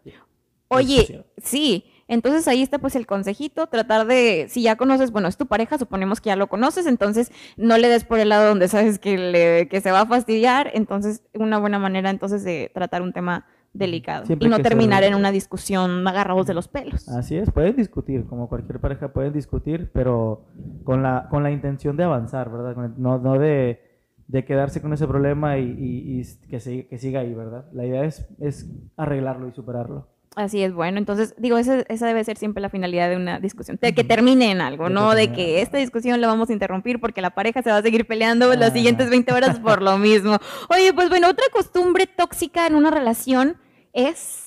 Oye, 0.68 1.24
sí, 1.38 1.86
entonces 2.07 2.48
ahí 2.48 2.62
está 2.62 2.80
pues 2.80 2.96
el 2.96 3.06
consejito, 3.07 3.68
tratar 3.68 4.06
de, 4.07 4.46
si 4.50 4.62
ya 4.63 4.75
conoces, 4.75 5.12
bueno, 5.12 5.28
es 5.28 5.38
tu 5.38 5.46
pareja, 5.48 5.78
suponemos 5.78 6.22
que 6.22 6.28
ya 6.28 6.36
lo 6.36 6.48
conoces, 6.48 6.86
entonces 6.86 7.31
no 7.57 7.78
le 7.78 7.90
des 7.90 8.04
por 8.06 8.19
el 8.19 8.30
lado 8.30 8.48
donde 8.50 8.68
sabes 8.68 9.00
que, 9.00 9.18
le, 9.18 9.68
que 9.68 9.81
se 9.81 9.92
va 9.92 10.02
a 10.02 10.06
fastidiar, 10.06 10.69
entonces 10.74 11.24
una 11.34 11.57
buena 11.60 11.80
manera 11.80 12.10
entonces 12.10 12.44
de 12.44 12.69
tratar 12.74 13.02
un 13.02 13.13
tema 13.13 13.46
delicado 13.74 14.25
Siempre 14.25 14.48
y 14.48 14.50
no 14.52 14.56
se 14.57 14.63
terminar 14.63 15.04
en 15.04 15.16
una 15.16 15.31
discusión 15.34 16.07
agarrados 16.07 16.48
de 16.48 16.54
los 16.54 16.69
pelos. 16.69 17.10
Así 17.10 17.36
es, 17.36 17.52
pueden 17.52 17.75
discutir, 17.75 18.25
como 18.25 18.48
cualquier 18.48 18.80
pareja 18.80 19.12
pueden 19.12 19.34
discutir, 19.34 19.90
pero 19.94 20.46
con 20.86 21.04
la, 21.04 21.28
con 21.30 21.44
la 21.44 21.52
intención 21.52 21.98
de 21.98 22.06
avanzar, 22.06 22.50
¿verdad? 22.50 22.75
No, 22.98 23.18
no 23.18 23.38
de, 23.38 23.81
de 24.28 24.46
quedarse 24.46 24.81
con 24.81 24.94
ese 24.94 25.07
problema 25.07 25.57
y, 25.57 25.63
y- 25.78 26.22
y 26.22 26.48
que, 26.50 26.62
siga, 26.62 26.88
que 26.88 26.98
siga 26.98 27.19
ahí, 27.19 27.34
¿verdad? 27.34 27.66
La 27.74 27.86
idea 27.86 28.06
es, 28.06 28.25
es 28.40 28.66
arreglarlo 28.96 29.50
y 29.50 29.52
superarlo. 29.52 30.07
Así 30.36 30.62
es, 30.64 30.74
bueno, 30.74 30.98
entonces 30.98 31.34
digo, 31.38 31.58
esa, 31.58 31.82
esa 31.88 32.08
debe 32.08 32.24
ser 32.24 32.38
siempre 32.38 32.62
la 32.62 32.70
finalidad 32.70 33.10
de 33.10 33.16
una 33.16 33.40
discusión, 33.40 33.80
de 33.82 33.94
que 33.94 34.04
termine 34.04 34.52
en 34.52 34.60
algo, 34.60 34.86
De 34.86 34.90
que 34.90 34.94
no 34.94 35.16
de 35.16 35.32
que 35.32 35.62
esta 35.62 35.78
discusión 35.78 36.20
la 36.20 36.28
vamos 36.28 36.50
a 36.50 36.54
interrumpir 36.54 37.00
porque 37.00 37.22
la 37.22 37.30
pareja 37.30 37.62
se 37.62 37.70
va 37.72 37.78
a 37.78 37.82
seguir 37.82 38.06
peleando 38.06 38.54
las 38.56 38.74
siguientes 38.74 39.10
20 39.10 39.32
horas 39.34 39.60
por 39.60 39.82
lo 39.82 39.98
mismo. 39.98 40.38
Oye, 40.70 40.94
pues 40.94 41.10
bueno, 41.10 41.30
otra 41.30 41.46
costumbre 41.54 42.06
tóxica 42.06 42.68
en 42.68 42.76
una 42.76 42.92
relación 42.92 43.58
es 43.94 44.46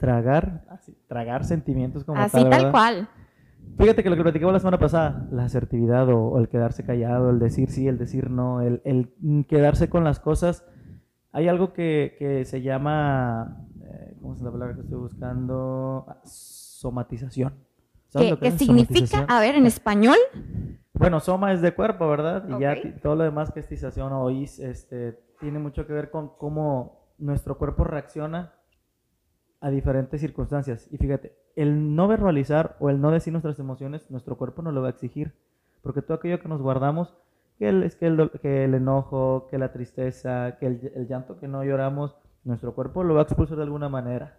Tragar, 0.00 0.64
así, 0.70 0.96
tragar 1.08 1.44
sentimientos 1.44 2.04
como 2.04 2.18
así 2.18 2.42
tal, 2.48 2.70
cual. 2.70 3.10
Fíjate 3.78 4.02
que 4.02 4.08
lo 4.08 4.16
que 4.16 4.22
platicamos 4.22 4.54
la 4.54 4.58
semana 4.58 4.78
pasada, 4.78 5.28
la 5.30 5.44
asertividad 5.44 6.08
o, 6.08 6.28
o 6.28 6.38
el 6.38 6.48
quedarse 6.48 6.84
callado, 6.84 7.28
el 7.28 7.38
decir 7.38 7.70
sí, 7.70 7.86
el 7.86 7.98
decir 7.98 8.30
no, 8.30 8.62
el, 8.62 8.80
el, 8.84 9.10
quedarse 9.46 9.90
con 9.90 10.02
las 10.02 10.18
cosas. 10.18 10.64
Hay 11.32 11.48
algo 11.48 11.74
que, 11.74 12.16
que 12.18 12.46
se 12.46 12.62
llama, 12.62 13.66
¿cómo 14.20 14.34
es 14.34 14.40
la 14.42 14.50
palabra 14.50 14.74
que 14.74 14.82
estoy 14.82 14.98
buscando? 14.98 16.04
Ah, 16.08 16.20
somatización. 16.24 17.54
¿Sabes 18.08 18.30
¿Qué, 18.30 18.38
que 18.38 18.50
qué 18.50 18.58
significa? 18.58 19.26
A 19.28 19.40
ver, 19.40 19.54
en 19.54 19.66
español. 19.66 20.16
Bueno, 20.94 21.20
soma 21.20 21.52
es 21.52 21.62
de 21.62 21.74
cuerpo, 21.74 22.08
¿verdad? 22.08 22.44
Y 22.48 22.60
ya 22.60 22.74
todo 23.02 23.14
lo 23.16 23.24
demás 23.24 23.52
que 23.52 23.60
es 23.60 23.68
tización 23.68 24.12
o 24.12 24.28
is, 24.30 24.58
este, 24.58 25.18
tiene 25.40 25.58
mucho 25.58 25.86
que 25.86 25.92
ver 25.92 26.10
con 26.10 26.28
cómo 26.36 27.14
nuestro 27.18 27.56
cuerpo 27.56 27.84
reacciona 27.84 28.52
a 29.60 29.70
diferentes 29.70 30.20
circunstancias. 30.20 30.88
Y 30.90 30.98
fíjate, 30.98 31.36
el 31.56 31.94
no 31.94 32.08
verbalizar 32.08 32.76
o 32.80 32.90
el 32.90 33.00
no 33.00 33.10
decir 33.10 33.32
nuestras 33.32 33.58
emociones, 33.58 34.10
nuestro 34.10 34.36
cuerpo 34.36 34.62
no 34.62 34.72
lo 34.72 34.82
va 34.82 34.88
a 34.88 34.90
exigir. 34.90 35.34
Porque 35.82 36.02
todo 36.02 36.14
aquello 36.18 36.40
que 36.40 36.48
nos 36.48 36.60
guardamos, 36.60 37.14
que 37.58 37.68
el, 37.68 37.90
que 37.98 38.06
el, 38.06 38.16
do- 38.16 38.30
que 38.32 38.64
el 38.64 38.74
enojo, 38.74 39.46
que 39.50 39.58
la 39.58 39.72
tristeza, 39.72 40.56
que 40.58 40.66
el, 40.66 40.92
el 40.94 41.06
llanto 41.08 41.38
que 41.38 41.48
no 41.48 41.64
lloramos, 41.64 42.16
nuestro 42.44 42.74
cuerpo 42.74 43.04
lo 43.04 43.14
va 43.14 43.20
a 43.20 43.22
expulsar 43.24 43.56
de 43.56 43.64
alguna 43.64 43.88
manera. 43.88 44.38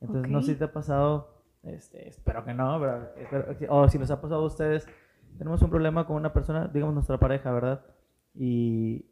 Entonces, 0.00 0.30
no 0.30 0.42
sé 0.42 0.52
si 0.52 0.58
te 0.58 0.64
ha 0.64 0.72
pasado, 0.72 1.42
este, 1.62 2.08
espero 2.08 2.44
que 2.44 2.52
no, 2.54 2.78
pero, 2.78 3.08
espero- 3.16 3.74
o 3.74 3.88
si 3.88 3.98
les 3.98 4.10
ha 4.10 4.20
pasado 4.20 4.42
a 4.42 4.46
ustedes, 4.46 4.86
tenemos 5.38 5.62
un 5.62 5.70
problema 5.70 6.06
con 6.06 6.16
una 6.16 6.32
persona, 6.32 6.68
digamos 6.68 6.94
nuestra 6.94 7.18
pareja, 7.18 7.50
¿verdad? 7.52 7.84
Y 8.34 9.06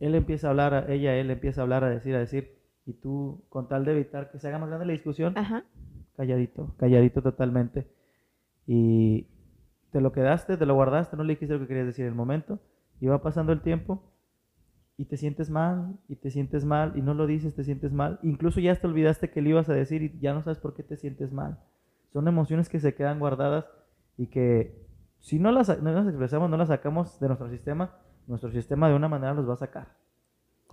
él 0.00 0.14
empieza 0.14 0.48
a 0.48 0.50
hablar, 0.50 0.74
a- 0.74 0.92
ella, 0.92 1.14
él 1.16 1.30
empieza 1.30 1.60
a 1.60 1.64
hablar, 1.64 1.84
a 1.84 1.88
decir, 1.90 2.14
a 2.14 2.18
decir, 2.18 2.58
y 2.86 2.92
tú, 2.94 3.44
con 3.48 3.68
tal 3.68 3.84
de 3.84 3.92
evitar 3.92 4.30
que 4.30 4.38
se 4.38 4.48
haga 4.48 4.58
más 4.58 4.68
grande 4.68 4.86
la 4.86 4.92
discusión, 4.92 5.38
Ajá. 5.38 5.64
calladito, 6.16 6.74
calladito 6.76 7.22
totalmente. 7.22 7.86
Y 8.66 9.28
te 9.90 10.00
lo 10.00 10.12
quedaste, 10.12 10.56
te 10.56 10.66
lo 10.66 10.74
guardaste, 10.74 11.16
no 11.16 11.22
le 11.24 11.34
dijiste 11.34 11.54
lo 11.54 11.60
que 11.60 11.68
querías 11.68 11.86
decir 11.86 12.04
en 12.04 12.10
el 12.10 12.16
momento, 12.16 12.58
y 13.00 13.06
va 13.06 13.22
pasando 13.22 13.52
el 13.52 13.60
tiempo, 13.62 14.02
y 14.96 15.06
te 15.06 15.16
sientes 15.16 15.50
mal, 15.50 15.96
y 16.08 16.16
te 16.16 16.30
sientes 16.30 16.64
mal, 16.64 16.92
y 16.96 17.02
no 17.02 17.14
lo 17.14 17.26
dices, 17.26 17.54
te 17.54 17.64
sientes 17.64 17.92
mal. 17.92 18.20
Incluso 18.22 18.60
ya 18.60 18.74
te 18.76 18.86
olvidaste 18.86 19.30
que 19.30 19.42
le 19.42 19.50
ibas 19.50 19.68
a 19.68 19.74
decir 19.74 20.02
y 20.02 20.18
ya 20.20 20.34
no 20.34 20.42
sabes 20.42 20.58
por 20.58 20.74
qué 20.74 20.82
te 20.82 20.96
sientes 20.96 21.32
mal. 21.32 21.58
Son 22.12 22.28
emociones 22.28 22.68
que 22.68 22.78
se 22.78 22.94
quedan 22.94 23.18
guardadas 23.18 23.66
y 24.16 24.28
que 24.28 24.86
si 25.18 25.38
no 25.38 25.50
las, 25.50 25.82
no 25.82 25.92
las 25.92 26.06
expresamos, 26.06 26.48
no 26.48 26.56
las 26.56 26.68
sacamos 26.68 27.18
de 27.18 27.26
nuestro 27.26 27.50
sistema, 27.50 27.96
nuestro 28.26 28.50
sistema 28.52 28.88
de 28.88 28.94
una 28.94 29.08
manera 29.08 29.34
los 29.34 29.48
va 29.48 29.54
a 29.54 29.58
sacar. 29.58 30.03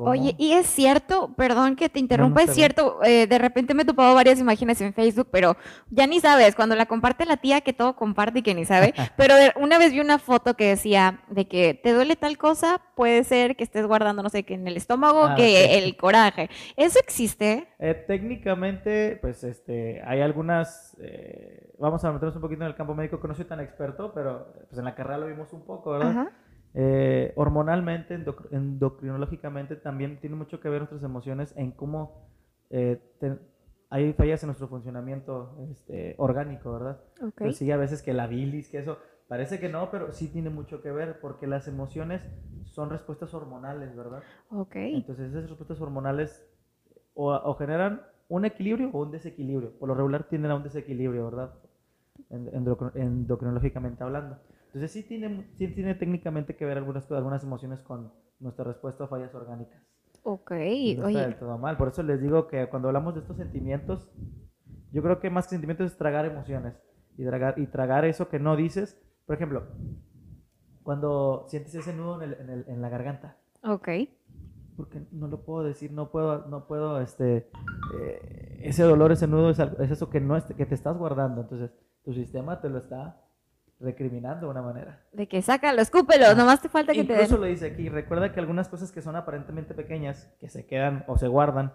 Oye, 0.10 0.36
y 0.38 0.54
es 0.54 0.68
cierto, 0.68 1.34
perdón 1.36 1.76
que 1.76 1.90
te 1.90 2.00
interrumpa, 2.00 2.44
es 2.44 2.54
cierto, 2.54 3.00
eh, 3.04 3.28
de 3.28 3.38
repente 3.38 3.74
me 3.74 3.84
he 3.84 3.86
topado 3.86 4.14
varias 4.16 4.40
imágenes 4.40 4.80
en 4.82 4.94
Facebook, 4.94 5.28
pero 5.32 5.56
ya 5.90 6.08
ni 6.08 6.20
sabes, 6.20 6.56
cuando 6.56 6.76
la 6.76 6.86
comparte 6.86 7.26
la 7.26 7.38
tía 7.38 7.62
que 7.62 7.74
todo 7.74 7.96
comparte 7.96 8.40
y 8.40 8.42
que 8.42 8.54
ni 8.56 8.66
sabe, 8.66 8.94
pero 9.18 9.36
una 9.60 9.78
vez 9.78 9.92
vi 9.94 10.00
una 10.00 10.20
foto 10.20 10.56
que 10.56 10.68
decía 10.68 11.22
de 11.30 11.48
que 11.48 11.74
te 11.74 11.94
duele 11.94 12.16
tal 12.16 12.38
cosa, 12.38 12.82
puede 12.96 13.24
ser 13.24 13.56
que 13.56 13.64
estés 13.64 13.86
guardando, 13.86 14.24
no 14.24 14.30
sé, 14.30 14.44
que 14.44 14.54
en 14.54 14.68
el 14.68 14.78
estómago, 14.78 15.26
Ah, 15.26 15.36
que 15.36 15.78
el 15.78 15.96
coraje. 15.98 16.50
¿Eso 16.76 17.00
existe? 17.00 17.68
Eh, 17.80 17.94
técnicamente, 17.94 19.18
pues 19.22 19.44
este, 19.44 20.02
hay 20.06 20.22
algunas, 20.22 20.98
eh, 21.02 21.72
vamos 21.80 22.04
a 22.04 22.12
meternos 22.12 22.36
un 22.36 22.42
poquito 22.42 22.62
en 22.62 22.68
el 22.68 22.76
campo 22.76 22.94
médico, 22.96 23.20
que 23.20 23.28
no 23.28 23.36
soy 23.36 23.46
tan 23.46 23.60
experto, 23.60 24.12
pero 24.14 24.54
pues 24.68 24.78
en 24.78 24.86
la 24.86 24.96
carrera 24.96 25.18
lo 25.20 25.28
vimos 25.28 25.52
un 25.54 25.64
poco, 25.66 25.92
¿verdad? 25.92 26.12
Ajá. 26.12 26.32
Eh, 26.74 27.34
hormonalmente, 27.36 28.18
endoc- 28.18 28.48
endocrinológicamente, 28.52 29.76
también 29.76 30.20
tiene 30.22 30.36
mucho 30.36 30.60
que 30.60 30.70
ver 30.70 30.80
nuestras 30.82 31.04
emociones 31.04 31.54
en 31.58 31.72
cómo 31.72 32.30
eh, 32.70 33.02
te- 33.20 33.38
hay 33.90 34.14
fallas 34.14 34.42
en 34.44 34.48
nuestro 34.48 34.70
funcionamiento 34.70 35.58
este, 35.70 36.16
orgánico, 36.18 36.72
¿verdad? 36.72 37.02
Ok. 37.22 37.34
Pues 37.36 37.58
sí, 37.58 37.70
a 37.72 37.78
veces 37.78 38.02
que 38.02 38.14
la 38.14 38.28
bilis, 38.28 38.70
que 38.70 38.78
eso, 38.80 38.98
parece 39.28 39.60
que 39.60 39.68
no, 39.68 39.92
pero 39.92 40.14
sí 40.14 40.30
tiene 40.30 40.50
mucho 40.50 40.82
que 40.82 40.92
ver, 40.92 41.20
porque 41.20 41.46
las 41.46 41.68
emociones 41.68 42.22
son 42.64 42.90
respuestas 42.90 43.34
hormonales, 43.34 43.94
¿verdad? 43.96 44.24
Ok. 44.50 44.76
Entonces 44.76 45.30
esas 45.32 45.50
respuestas 45.50 45.82
hormonales 45.82 46.48
o, 47.14 47.34
o 47.34 47.54
generan 47.56 48.02
un 48.30 48.46
equilibrio 48.46 48.90
o 48.94 49.02
un 49.02 49.12
desequilibrio. 49.12 49.78
Por 49.78 49.90
lo 49.90 49.96
regular 49.96 50.24
tienden 50.30 50.52
a 50.52 50.56
un 50.56 50.64
desequilibrio, 50.64 51.26
¿verdad? 51.26 51.54
En- 52.30 52.48
endocr- 52.54 52.96
endocrinológicamente 52.96 54.04
hablando. 54.06 54.38
Entonces 54.74 54.92
sí 54.92 55.04
tiene, 55.04 55.50
sí 55.58 55.68
tiene 55.68 55.96
técnicamente 55.96 56.56
que 56.56 56.66
ver 56.66 56.78
algunas, 56.78 57.10
algunas 57.12 57.44
emociones 57.44 57.82
con 57.82 58.14
nuestra 58.40 58.64
respuesta 58.64 59.04
a 59.04 59.08
fallas 59.08 59.34
orgánicas. 59.36 59.82
Ok. 60.24 60.52
No 60.52 61.08
está 61.10 61.22
del 61.22 61.36
todo 61.38 61.58
mal. 61.58 61.76
Por 61.78 61.90
eso 61.90 62.04
les 62.04 62.22
digo 62.22 62.48
que 62.48 62.68
cuando 62.70 62.88
hablamos 62.88 63.14
de 63.16 63.20
estos 63.22 63.36
sentimientos, 63.38 64.08
yo 64.92 65.02
creo 65.02 65.20
que 65.20 65.30
más 65.30 65.46
que 65.46 65.52
sentimientos 65.52 65.92
es 65.92 65.98
tragar 65.98 66.26
emociones. 66.26 66.74
y 67.18 67.26
tragar, 67.26 67.60
y 67.60 67.68
tragar 67.68 68.06
eso 68.06 68.30
que 68.30 68.40
no 68.40 68.56
dices. 68.56 68.98
Por 69.26 69.36
ejemplo, 69.36 69.68
cuando 70.84 71.46
sientes 71.50 71.76
ese 71.76 71.94
nudo 71.94 72.22
en, 72.22 72.30
el- 72.32 72.40
en 72.40 72.50
el- 72.50 72.66
en 72.68 72.82
la 72.82 72.90
garganta, 72.90 73.38
Ok. 73.64 73.90
porque 74.78 75.06
no 75.12 75.28
lo 75.28 75.44
puedo 75.44 75.64
decir, 75.64 75.92
no 75.92 76.10
puedo, 76.10 76.48
no 76.48 76.66
puedo, 76.68 77.02
este, 77.02 77.50
eh, 78.00 78.60
ese 78.64 78.84
dolor, 78.84 79.12
ese 79.12 79.28
nudo 79.28 79.50
es, 79.52 79.60
es 79.60 79.92
eso 79.92 80.10
que 80.10 80.20
no 80.22 80.36
es- 80.38 80.46
que 80.46 80.66
te 80.66 80.74
estás 80.74 80.98
guardando, 80.98 81.42
entonces 81.42 81.72
tu 82.04 82.14
sistema 82.14 82.62
te 82.62 82.70
lo 82.70 82.78
está 82.80 83.21
recriminando 83.82 84.46
de 84.48 84.52
una 84.52 84.62
manera. 84.62 85.00
De 85.12 85.28
que 85.28 85.42
sácalo, 85.42 85.82
escúpelo, 85.82 86.26
Ah. 86.32 86.36
nomás 86.36 86.62
te 86.62 86.70
falta 86.70 86.94
que 86.94 87.04
te 87.04 87.14
Incluso 87.14 87.34
den. 87.34 87.42
lo 87.42 87.48
dice 87.48 87.66
aquí, 87.68 87.90
recuerda 87.90 88.32
que 88.32 88.40
algunas 88.40 88.70
cosas 88.70 88.92
que 88.92 89.02
son 89.02 89.16
aparentemente 89.16 89.74
pequeñas, 89.74 90.32
que 90.40 90.50
se 90.50 90.66
quedan 90.66 91.04
o 91.08 91.18
se 91.18 91.28
guardan, 91.28 91.74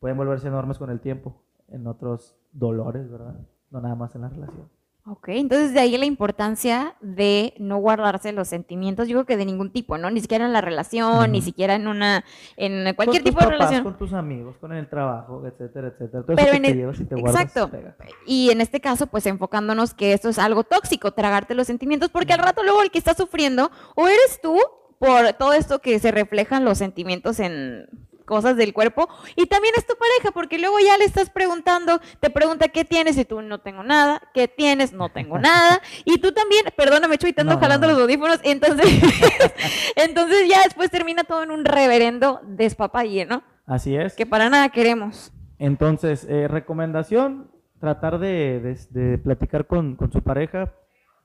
pueden 0.00 0.16
volverse 0.16 0.48
enormes 0.48 0.78
con 0.78 0.90
el 0.90 1.00
tiempo, 1.00 1.42
en 1.68 1.86
otros 1.86 2.36
dolores, 2.52 3.10
¿verdad? 3.10 3.34
No 3.70 3.80
nada 3.80 3.94
más 3.94 4.14
en 4.14 4.22
la 4.22 4.28
relación. 4.28 4.68
Ok, 5.08 5.28
entonces 5.28 5.72
de 5.72 5.78
ahí 5.78 5.96
la 5.96 6.04
importancia 6.04 6.96
de 7.00 7.54
no 7.58 7.76
guardarse 7.78 8.32
los 8.32 8.48
sentimientos, 8.48 9.06
yo 9.06 9.14
creo 9.14 9.24
que 9.26 9.36
de 9.36 9.44
ningún 9.44 9.70
tipo, 9.70 9.96
¿no? 9.98 10.10
Ni 10.10 10.20
siquiera 10.20 10.44
en 10.46 10.52
la 10.52 10.60
relación, 10.60 11.30
ni 11.30 11.38
Ujú. 11.38 11.44
siquiera 11.44 11.76
en 11.76 11.86
una, 11.86 12.24
en 12.56 12.92
cualquier 12.96 13.22
tipo 13.22 13.38
de 13.38 13.44
papás, 13.44 13.58
relación. 13.58 13.84
Con 13.84 13.98
tus 13.98 14.12
amigos, 14.12 14.56
con 14.60 14.72
el 14.72 14.88
trabajo, 14.88 15.46
etcétera, 15.46 15.88
etcétera. 15.88 16.24
Todo 16.24 16.34
Pero 16.36 16.40
eso 16.40 16.50
que 16.50 16.56
en 16.56 16.62
te 16.64 16.70
el- 16.70 16.76
llevas 16.76 16.98
y 17.00 17.04
te 17.04 17.14
guardas, 17.14 17.40
Exacto. 17.42 17.70
pega. 17.70 17.96
Y 18.26 18.50
en 18.50 18.60
este 18.60 18.80
caso, 18.80 19.06
pues 19.06 19.26
enfocándonos 19.26 19.94
que 19.94 20.12
esto 20.12 20.28
es 20.28 20.40
algo 20.40 20.64
tóxico, 20.64 21.12
tragarte 21.12 21.54
los 21.54 21.68
sentimientos, 21.68 22.08
porque 22.10 22.32
al 22.32 22.40
rato 22.40 22.64
luego 22.64 22.82
el 22.82 22.90
que 22.90 22.98
está 22.98 23.14
sufriendo, 23.14 23.70
o 23.94 24.08
eres 24.08 24.40
tú 24.42 24.58
por 24.98 25.34
todo 25.34 25.52
esto 25.52 25.78
que 25.80 26.00
se 26.00 26.10
reflejan 26.10 26.64
los 26.64 26.78
sentimientos 26.78 27.38
en 27.38 27.86
cosas 28.26 28.56
del 28.56 28.74
cuerpo, 28.74 29.08
y 29.36 29.46
también 29.46 29.72
es 29.78 29.86
tu 29.86 29.94
pareja, 29.96 30.32
porque 30.34 30.58
luego 30.58 30.76
ya 30.80 30.98
le 30.98 31.04
estás 31.06 31.30
preguntando, 31.30 32.00
te 32.20 32.28
pregunta 32.28 32.68
qué 32.68 32.84
tienes 32.84 33.16
y 33.16 33.24
tú 33.24 33.40
no 33.40 33.60
tengo 33.60 33.82
nada, 33.82 34.20
qué 34.34 34.48
tienes, 34.48 34.92
no 34.92 35.08
tengo 35.08 35.38
nada, 35.38 35.80
y 36.04 36.18
tú 36.18 36.32
también, 36.32 36.64
perdóname, 36.76 37.16
Chuy, 37.16 37.32
te 37.32 37.40
ando 37.40 37.54
No, 37.54 37.60
jalando 37.60 37.86
los 37.88 37.98
audífonos, 37.98 38.40
entonces, 38.42 38.86
entonces 39.96 40.48
ya 40.48 40.62
después 40.64 40.90
termina 40.90 41.24
todo 41.24 41.42
en 41.42 41.50
un 41.50 41.64
reverendo 41.64 42.40
despapalle, 42.44 43.24
¿no? 43.26 43.42
Así 43.66 43.96
es. 43.96 44.14
Que 44.14 44.26
para 44.26 44.50
nada 44.50 44.68
queremos. 44.68 45.32
Entonces, 45.58 46.26
eh, 46.28 46.48
recomendación, 46.48 47.50
tratar 47.80 48.18
de, 48.18 48.60
de- 48.60 49.00
de 49.10 49.18
platicar 49.18 49.66
con, 49.66 49.96
con 49.96 50.12
su 50.12 50.22
pareja, 50.22 50.72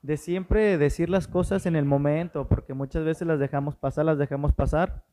de 0.02 0.18
siempre 0.18 0.78
decir 0.78 1.10
las 1.10 1.28
cosas 1.28 1.66
en 1.66 1.76
el 1.76 1.86
momento, 1.86 2.48
porque 2.48 2.74
muchas 2.74 3.04
veces 3.04 3.28
las 3.28 3.40
dejamos 3.40 3.76
pasar, 3.76 4.06
las 4.06 4.18
dejamos 4.18 4.54
pasar, 4.54 5.04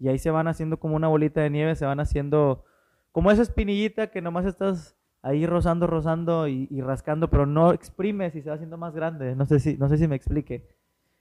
y 0.00 0.08
ahí 0.08 0.18
se 0.18 0.30
van 0.30 0.48
haciendo 0.48 0.80
como 0.80 0.96
una 0.96 1.06
bolita 1.08 1.40
de 1.42 1.50
nieve, 1.50 1.76
se 1.76 1.86
van 1.86 2.00
haciendo 2.00 2.64
como 3.12 3.30
esa 3.30 3.42
espinillita 3.42 4.10
que 4.10 4.22
nomás 4.22 4.46
estás 4.46 4.96
ahí 5.22 5.46
rozando, 5.46 5.86
rozando 5.86 6.48
y, 6.48 6.66
y 6.70 6.80
rascando, 6.80 7.28
pero 7.28 7.44
no 7.46 7.72
exprimes 7.72 8.34
y 8.34 8.42
se 8.42 8.48
va 8.48 8.54
haciendo 8.56 8.78
más 8.78 8.94
grande. 8.94 9.36
No 9.36 9.44
sé 9.46 9.60
si, 9.60 9.76
no 9.76 9.88
sé 9.88 9.98
si 9.98 10.08
me 10.08 10.16
explique. 10.16 10.66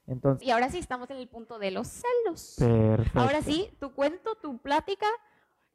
Entonces, 0.07 0.47
Y 0.47 0.51
ahora 0.51 0.69
sí 0.69 0.79
estamos 0.79 1.09
en 1.11 1.17
el 1.17 1.27
punto 1.27 1.59
de 1.59 1.71
los 1.71 1.87
celos. 1.87 2.55
perfecto. 2.57 3.19
Ahora 3.19 3.41
sí, 3.41 3.69
tu 3.79 3.91
cuento, 3.93 4.35
tu 4.41 4.57
plática 4.59 5.05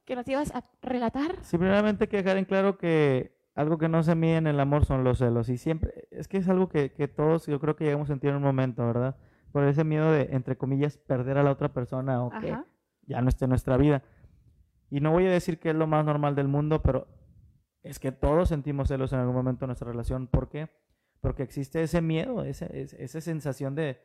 que 0.04 0.16
nos 0.16 0.26
ibas 0.26 0.54
a 0.54 0.64
relatar. 0.82 1.36
Sí, 1.42 1.56
primeramente 1.58 2.04
hay 2.04 2.08
que 2.08 2.16
dejar 2.16 2.38
en 2.38 2.44
claro 2.44 2.76
que 2.78 3.36
algo 3.54 3.78
que 3.78 3.88
no 3.88 4.02
se 4.02 4.14
mide 4.14 4.36
en 4.36 4.46
el 4.46 4.58
amor 4.58 4.84
son 4.86 5.04
los 5.04 5.18
celos. 5.18 5.48
Y 5.48 5.56
siempre, 5.58 6.08
es 6.10 6.26
que 6.26 6.38
es 6.38 6.48
algo 6.48 6.68
que, 6.68 6.92
que 6.92 7.06
todos 7.06 7.46
yo 7.46 7.60
creo 7.60 7.76
que 7.76 7.84
llegamos 7.84 8.08
a 8.08 8.12
sentir 8.14 8.30
en 8.30 8.36
un 8.36 8.42
momento, 8.42 8.84
¿verdad? 8.84 9.16
Por 9.52 9.64
ese 9.64 9.84
miedo 9.84 10.10
de, 10.10 10.28
entre 10.32 10.56
comillas, 10.56 10.96
perder 10.98 11.38
a 11.38 11.42
la 11.42 11.52
otra 11.52 11.72
persona 11.72 12.24
o 12.24 12.30
que 12.30 12.52
Ajá. 12.52 12.64
Ya 13.06 13.20
no 13.20 13.28
esté 13.28 13.44
en 13.44 13.50
nuestra 13.50 13.76
vida. 13.76 14.02
Y 14.90 15.00
no 15.00 15.10
voy 15.12 15.26
a 15.26 15.30
decir 15.30 15.58
que 15.58 15.70
es 15.70 15.76
lo 15.76 15.86
más 15.86 16.04
normal 16.04 16.34
del 16.34 16.48
mundo, 16.48 16.82
pero 16.82 17.06
es 17.82 17.98
que 17.98 18.12
todos 18.12 18.48
sentimos 18.48 18.88
celos 18.88 19.12
en 19.12 19.18
algún 19.20 19.34
momento 19.34 19.60
de 19.60 19.68
nuestra 19.68 19.88
relación. 19.90 20.26
¿Por 20.26 20.48
qué? 20.48 20.68
Porque 21.20 21.42
existe 21.42 21.82
ese 21.82 22.00
miedo, 22.00 22.44
ese- 22.44 22.70
esa 22.98 23.20
sensación 23.20 23.74
de, 23.74 24.00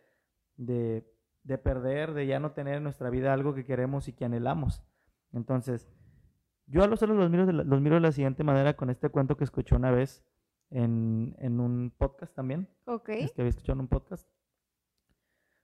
de, 0.56 1.06
de 1.44 1.58
perder, 1.58 2.14
de 2.14 2.26
ya 2.28 2.40
no 2.40 2.52
tener 2.52 2.76
en 2.76 2.84
nuestra 2.84 3.10
vida 3.10 3.34
algo 3.34 3.54
que 3.54 3.66
queremos 3.66 4.08
y 4.08 4.14
que 4.14 4.26
anhelamos. 4.26 4.84
Entonces, 5.32 5.88
yo 6.66 6.84
a 6.84 6.88
los 6.88 7.00
celos 7.00 7.18
los 7.18 7.30
miro 7.30 7.46
de 7.46 7.54
la, 7.54 7.64
los 7.64 7.82
miro 7.82 7.96
de 7.96 8.02
la 8.02 8.12
siguiente 8.12 8.44
manera 8.44 8.76
con 8.76 8.90
este 8.90 9.10
cuento 9.10 9.38
que 9.38 9.44
escuché 9.44 9.76
una 9.76 9.92
vez 9.92 10.24
en, 10.72 11.36
en 11.40 11.60
un 11.60 11.92
podcast 11.98 12.34
también. 12.36 12.68
Ok. 12.86 13.10
Es 13.10 13.32
que 13.34 13.42
había 13.42 13.50
escuchado 13.50 13.74
en 13.74 13.82
un 13.82 13.88
podcast. 13.88 14.28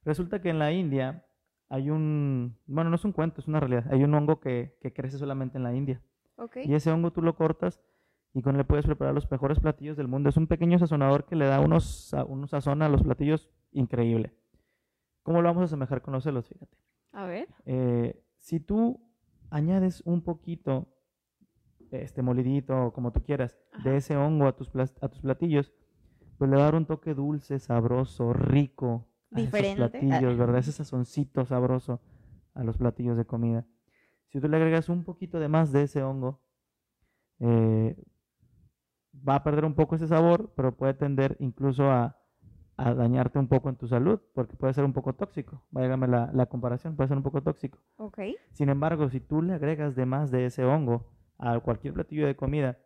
Resulta 0.04 0.42
que 0.42 0.50
en 0.50 0.60
la 0.60 0.72
India 0.72 1.26
hay 1.70 1.90
un, 1.90 2.58
bueno, 2.68 2.90
no 2.90 2.96
es 2.96 3.06
un 3.06 3.12
cuento, 3.12 3.42
es 3.42 3.48
una 3.48 3.60
realidad. 3.60 3.86
Hay 3.92 4.04
un 4.04 4.14
hongo 4.14 4.40
que, 4.40 4.78
que 4.82 4.94
crece 4.94 5.18
solamente 5.18 5.58
en 5.58 5.64
la 5.64 5.74
India. 5.74 6.02
Ok. 6.38 6.58
Y 6.66 6.74
ese 6.74 6.92
hongo 6.92 7.12
tú 7.12 7.22
lo 7.22 7.36
cortas 7.36 7.82
y 8.34 8.42
con 8.42 8.56
él 8.56 8.66
puedes 8.66 8.86
preparar 8.86 9.14
los 9.14 9.30
mejores 9.32 9.60
platillos 9.60 9.98
del 9.98 10.08
mundo. 10.08 10.30
Es 10.30 10.38
un 10.38 10.48
pequeño 10.48 10.78
sazonador 10.78 11.26
que 11.26 11.36
le 11.36 11.46
da 11.46 11.60
unos, 11.60 12.14
unos 12.28 12.50
sazón 12.50 12.82
a 12.82 12.90
los 12.90 13.02
platillos 13.04 13.50
increíble. 13.72 14.34
¿Cómo 15.24 15.42
lo 15.42 15.48
vamos 15.48 15.62
a 15.62 15.66
asemejar 15.66 16.02
con 16.02 16.14
los 16.14 16.24
celos? 16.24 16.48
Fíjate. 16.48 16.78
A 17.14 17.26
ver. 17.26 17.48
Eh, 17.66 18.22
si 18.38 18.60
tú 18.60 19.00
añades 19.50 20.02
un 20.06 20.22
poquito, 20.22 20.88
este 21.92 22.22
molidito, 22.22 22.88
o 22.88 22.94
como 22.94 23.12
tú 23.12 23.24
quieras, 23.24 23.58
Ajá. 23.72 23.90
de 23.90 23.98
ese 23.98 24.18
hongo 24.18 24.48
a 24.48 24.56
tus, 24.56 24.70
a 24.76 25.08
tus 25.08 25.22
platillos, 25.22 25.74
pues 26.38 26.52
le 26.52 26.58
va 26.58 26.64
a 26.64 26.66
dar 26.66 26.76
un 26.76 26.86
toque 26.86 27.14
dulce, 27.14 27.58
sabroso, 27.60 28.34
rico 28.34 29.08
a 29.36 29.40
esos 29.40 29.52
Diferente. 29.54 30.00
Platillos, 30.00 30.38
¿verdad? 30.38 30.58
Ese 30.58 30.72
sazoncito 30.72 31.46
sabroso 31.46 32.02
a 32.54 32.64
los 32.64 32.78
platillos 32.78 33.18
de 33.18 33.26
comida. 33.26 33.66
Si 34.30 34.40
tú 34.40 34.48
le 34.48 34.58
agregas 34.58 34.90
un 34.90 35.04
poquito 35.04 35.40
de 35.40 35.48
más 35.48 35.72
de 35.72 35.84
ese 35.84 36.04
hongo, 36.04 36.42
eh, 37.40 37.96
va 39.28 39.36
a 39.36 39.44
perder 39.44 39.66
un 39.66 39.76
poco 39.76 39.96
ese 39.96 40.08
sabor, 40.08 40.54
pero 40.56 40.76
puede 40.76 40.94
tender 40.94 41.38
incluso 41.40 41.90
a, 41.90 42.18
a 42.78 42.94
dañarte 42.94 43.40
un 43.40 43.48
poco 43.48 43.70
en 43.70 43.76
tu 43.76 43.88
salud, 43.88 44.20
porque 44.34 44.56
puede 44.56 44.74
ser 44.74 44.84
un 44.84 44.94
poco 44.94 45.14
tóxico. 45.14 45.64
Váyame 45.72 46.08
la, 46.08 46.32
la 46.34 46.46
comparación, 46.48 46.96
puede 46.96 47.08
ser 47.10 47.18
un 47.18 47.24
poco 47.24 47.42
tóxico. 47.42 47.80
Ok. 47.98 48.20
Sin 48.52 48.70
embargo, 48.70 49.10
si 49.10 49.20
tú 49.20 49.42
le 49.42 49.54
agregas 49.54 49.96
de 49.96 50.06
más 50.06 50.32
de 50.32 50.46
ese 50.46 50.66
hongo 50.66 51.12
a 51.38 51.60
cualquier 51.60 51.94
platillo 51.94 52.28
de 52.28 52.36
comida, 52.36 52.80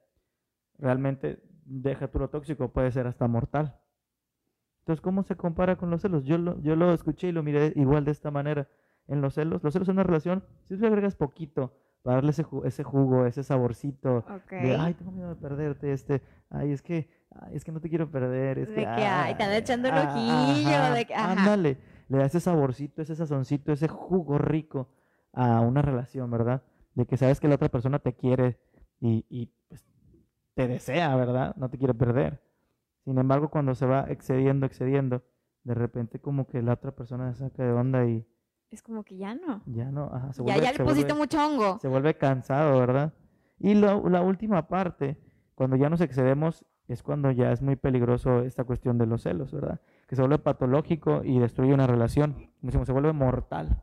realmente 0.77 1.43
deja 1.65 2.09
tú 2.09 2.19
lo 2.19 2.29
tóxico, 2.29 2.71
puede 2.71 2.91
ser 2.91 3.07
hasta 3.07 3.27
mortal. 3.27 3.78
Entonces, 4.89 5.03
¿cómo 5.03 5.21
se 5.21 5.35
compara 5.35 5.75
con 5.75 5.91
los 5.91 6.01
celos? 6.01 6.23
Yo 6.25 6.39
lo, 6.39 6.59
yo 6.61 6.75
lo 6.75 6.91
escuché 6.91 7.27
y 7.27 7.31
lo 7.31 7.43
miré 7.43 7.73
igual 7.75 8.05
de 8.05 8.09
esta 8.11 8.31
manera. 8.31 8.67
En 9.07 9.21
los 9.21 9.35
celos, 9.35 9.63
los 9.63 9.71
celos 9.71 9.85
son 9.85 9.97
una 9.97 10.03
relación, 10.03 10.43
si 10.67 10.73
tú 10.73 10.81
le 10.81 10.87
agregas 10.87 11.13
poquito 11.15 11.75
para 12.01 12.15
darle 12.15 12.31
ese, 12.31 12.43
ese 12.63 12.83
jugo, 12.83 13.27
ese 13.27 13.43
saborcito, 13.43 14.25
de, 14.49 14.75
ay, 14.79 14.95
tengo 14.95 15.11
miedo 15.11 15.29
de 15.29 15.35
perderte, 15.35 15.93
este, 15.93 16.23
ay, 16.49 16.71
es 16.71 16.81
que, 16.81 17.07
ay, 17.29 17.55
es 17.55 17.63
que 17.63 17.71
no 17.71 17.79
te 17.81 17.87
quiero 17.89 18.09
perder, 18.09 18.57
es 18.57 18.69
De 18.69 18.73
que, 18.73 18.81
que, 18.81 18.87
ay, 18.87 19.35
te 19.35 19.43
anda 19.43 19.57
echando 19.57 19.89
ah, 19.91 20.07
ojillo, 20.09 20.69
ajá, 20.75 20.93
de 20.95 21.05
que- 21.05 21.13
ajá. 21.13 21.31
ándale, 21.33 21.77
le 22.07 22.17
da 22.17 22.25
ese 22.25 22.39
saborcito, 22.39 23.03
ese 23.03 23.15
sazoncito, 23.15 23.71
ese 23.71 23.87
jugo 23.87 24.39
rico 24.39 24.87
a 25.33 25.61
una 25.61 25.83
relación, 25.83 26.31
¿verdad? 26.31 26.63
De 26.95 27.05
que 27.05 27.15
sabes 27.15 27.39
que 27.39 27.47
la 27.47 27.55
otra 27.55 27.69
persona 27.69 27.99
te 27.99 28.13
quiere 28.13 28.57
y, 28.99 29.23
y, 29.29 29.51
pues, 29.67 29.85
te 30.55 30.67
desea, 30.67 31.15
¿verdad? 31.15 31.55
No 31.57 31.69
te 31.69 31.77
quiere 31.77 31.93
perder. 31.93 32.41
Sin 33.09 33.17
embargo, 33.17 33.49
cuando 33.49 33.73
se 33.73 33.87
va 33.87 34.05
excediendo, 34.07 34.67
excediendo, 34.67 35.23
de 35.63 35.73
repente 35.73 36.19
como 36.19 36.45
que 36.45 36.61
la 36.61 36.73
otra 36.73 36.91
persona 36.91 37.33
se 37.33 37.39
saca 37.39 37.63
de 37.63 37.71
onda 37.71 38.05
y 38.05 38.23
Es 38.69 38.83
como 38.83 39.03
que 39.03 39.17
ya 39.17 39.33
no. 39.33 39.63
ya 39.65 39.85
no, 39.85 40.11
ajá, 40.13 40.31
se 40.31 40.43
Ya, 40.43 40.53
vuelve, 40.53 40.61
ya 40.61 40.73
se 40.73 40.77
le 40.77 40.83
pusiste 40.85 41.13
vuelve- 41.13 41.17
mucho 41.17 41.43
hongo. 41.43 41.79
se 41.79 41.87
vuelve 41.87 42.13
cansado, 42.19 42.79
¿verdad? 42.79 43.11
Y 43.57 43.73
lo- 43.73 44.07
la 44.09 44.21
última 44.21 44.67
parte, 44.67 45.17
cuando 45.55 45.75
ya 45.75 45.89
nos 45.89 46.01
excedemos, 46.01 46.63
es 46.87 47.01
cuando 47.01 47.31
ya 47.31 47.51
es 47.51 47.63
muy 47.63 47.75
peligroso 47.77 48.43
esta 48.43 48.63
cuestión 48.63 48.99
de 48.99 49.07
los 49.07 49.23
celos, 49.23 49.51
¿verdad? 49.51 49.81
Que 50.07 50.15
se 50.15 50.21
vuelve 50.21 50.37
patológico 50.37 51.23
y 51.23 51.39
destruye 51.39 51.73
una 51.73 51.87
relación, 51.87 52.51
como 52.71 52.85
se 52.85 52.91
vuelve 52.91 53.11
mortal. 53.11 53.81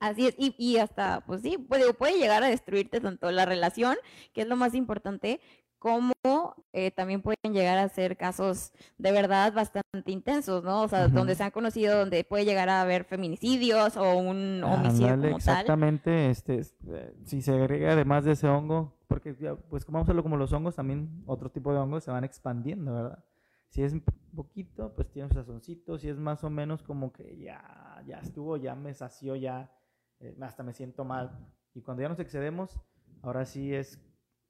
Así 0.00 0.26
es, 0.26 0.34
y, 0.38 0.56
y 0.58 0.78
hasta, 0.78 1.20
pues 1.24 1.40
sí, 1.42 1.56
puede, 1.56 1.94
puede 1.94 2.18
llegar 2.18 2.42
a 2.42 2.48
destruirte 2.48 3.00
tanto 3.00 3.30
la 3.30 3.46
relación, 3.46 3.94
que 4.34 4.42
es 4.42 4.48
lo 4.48 4.56
más 4.56 4.74
importante, 4.74 5.40
como 5.86 6.56
eh, 6.72 6.90
también 6.90 7.22
pueden 7.22 7.52
llegar 7.52 7.78
a 7.78 7.88
ser 7.88 8.16
casos 8.16 8.72
de 8.98 9.12
verdad 9.12 9.52
bastante 9.52 10.10
intensos, 10.10 10.64
¿no? 10.64 10.82
O 10.82 10.88
sea, 10.88 11.06
donde 11.06 11.32
Ujú. 11.34 11.38
se 11.38 11.44
han 11.44 11.50
conocido, 11.52 11.96
donde 12.00 12.24
puede 12.24 12.44
llegar 12.44 12.68
a 12.68 12.80
haber 12.82 13.04
feminicidios 13.04 13.96
o 13.96 14.16
un 14.18 14.64
homicidio 14.64 15.06
Ándale, 15.12 15.16
como 15.30 15.36
tal. 15.36 15.36
exactamente, 15.36 16.30
este, 16.30 16.58
es- 16.58 16.74
eh, 16.88 17.14
si 17.24 17.40
se 17.40 17.52
agrega 17.52 17.92
además 17.92 18.24
de 18.24 18.32
ese 18.32 18.48
hongo, 18.48 18.98
porque 19.06 19.36
ya, 19.38 19.54
pues 19.54 19.84
como 19.84 19.98
vamos 19.98 20.08
a 20.08 20.10
verlo 20.10 20.24
como 20.24 20.36
los 20.36 20.52
hongos, 20.52 20.74
también 20.74 21.22
otro 21.24 21.50
tipo 21.52 21.72
de 21.72 21.78
hongos 21.78 22.02
se 22.02 22.10
van 22.10 22.24
expandiendo, 22.24 22.92
¿verdad? 22.92 23.24
Si 23.68 23.84
es 23.84 23.92
un 23.92 24.02
poquito, 24.34 24.92
pues 24.96 25.08
tiene 25.12 25.28
un 25.28 25.34
sazoncito, 25.34 25.98
si 25.98 26.08
es 26.08 26.18
más 26.18 26.42
o 26.42 26.50
menos 26.50 26.82
como 26.82 27.12
que 27.12 27.36
ya, 27.38 28.02
ya 28.08 28.18
estuvo, 28.18 28.56
ya 28.56 28.74
me 28.74 28.92
sació, 28.92 29.36
ya 29.36 29.70
eh, 30.18 30.36
hasta 30.40 30.64
me 30.64 30.72
siento 30.72 31.04
mal. 31.04 31.30
Y 31.74 31.82
cuando 31.82 32.02
ya 32.02 32.08
nos 32.08 32.18
excedemos, 32.18 32.80
ahora 33.22 33.44
sí 33.44 33.72
es 33.72 34.00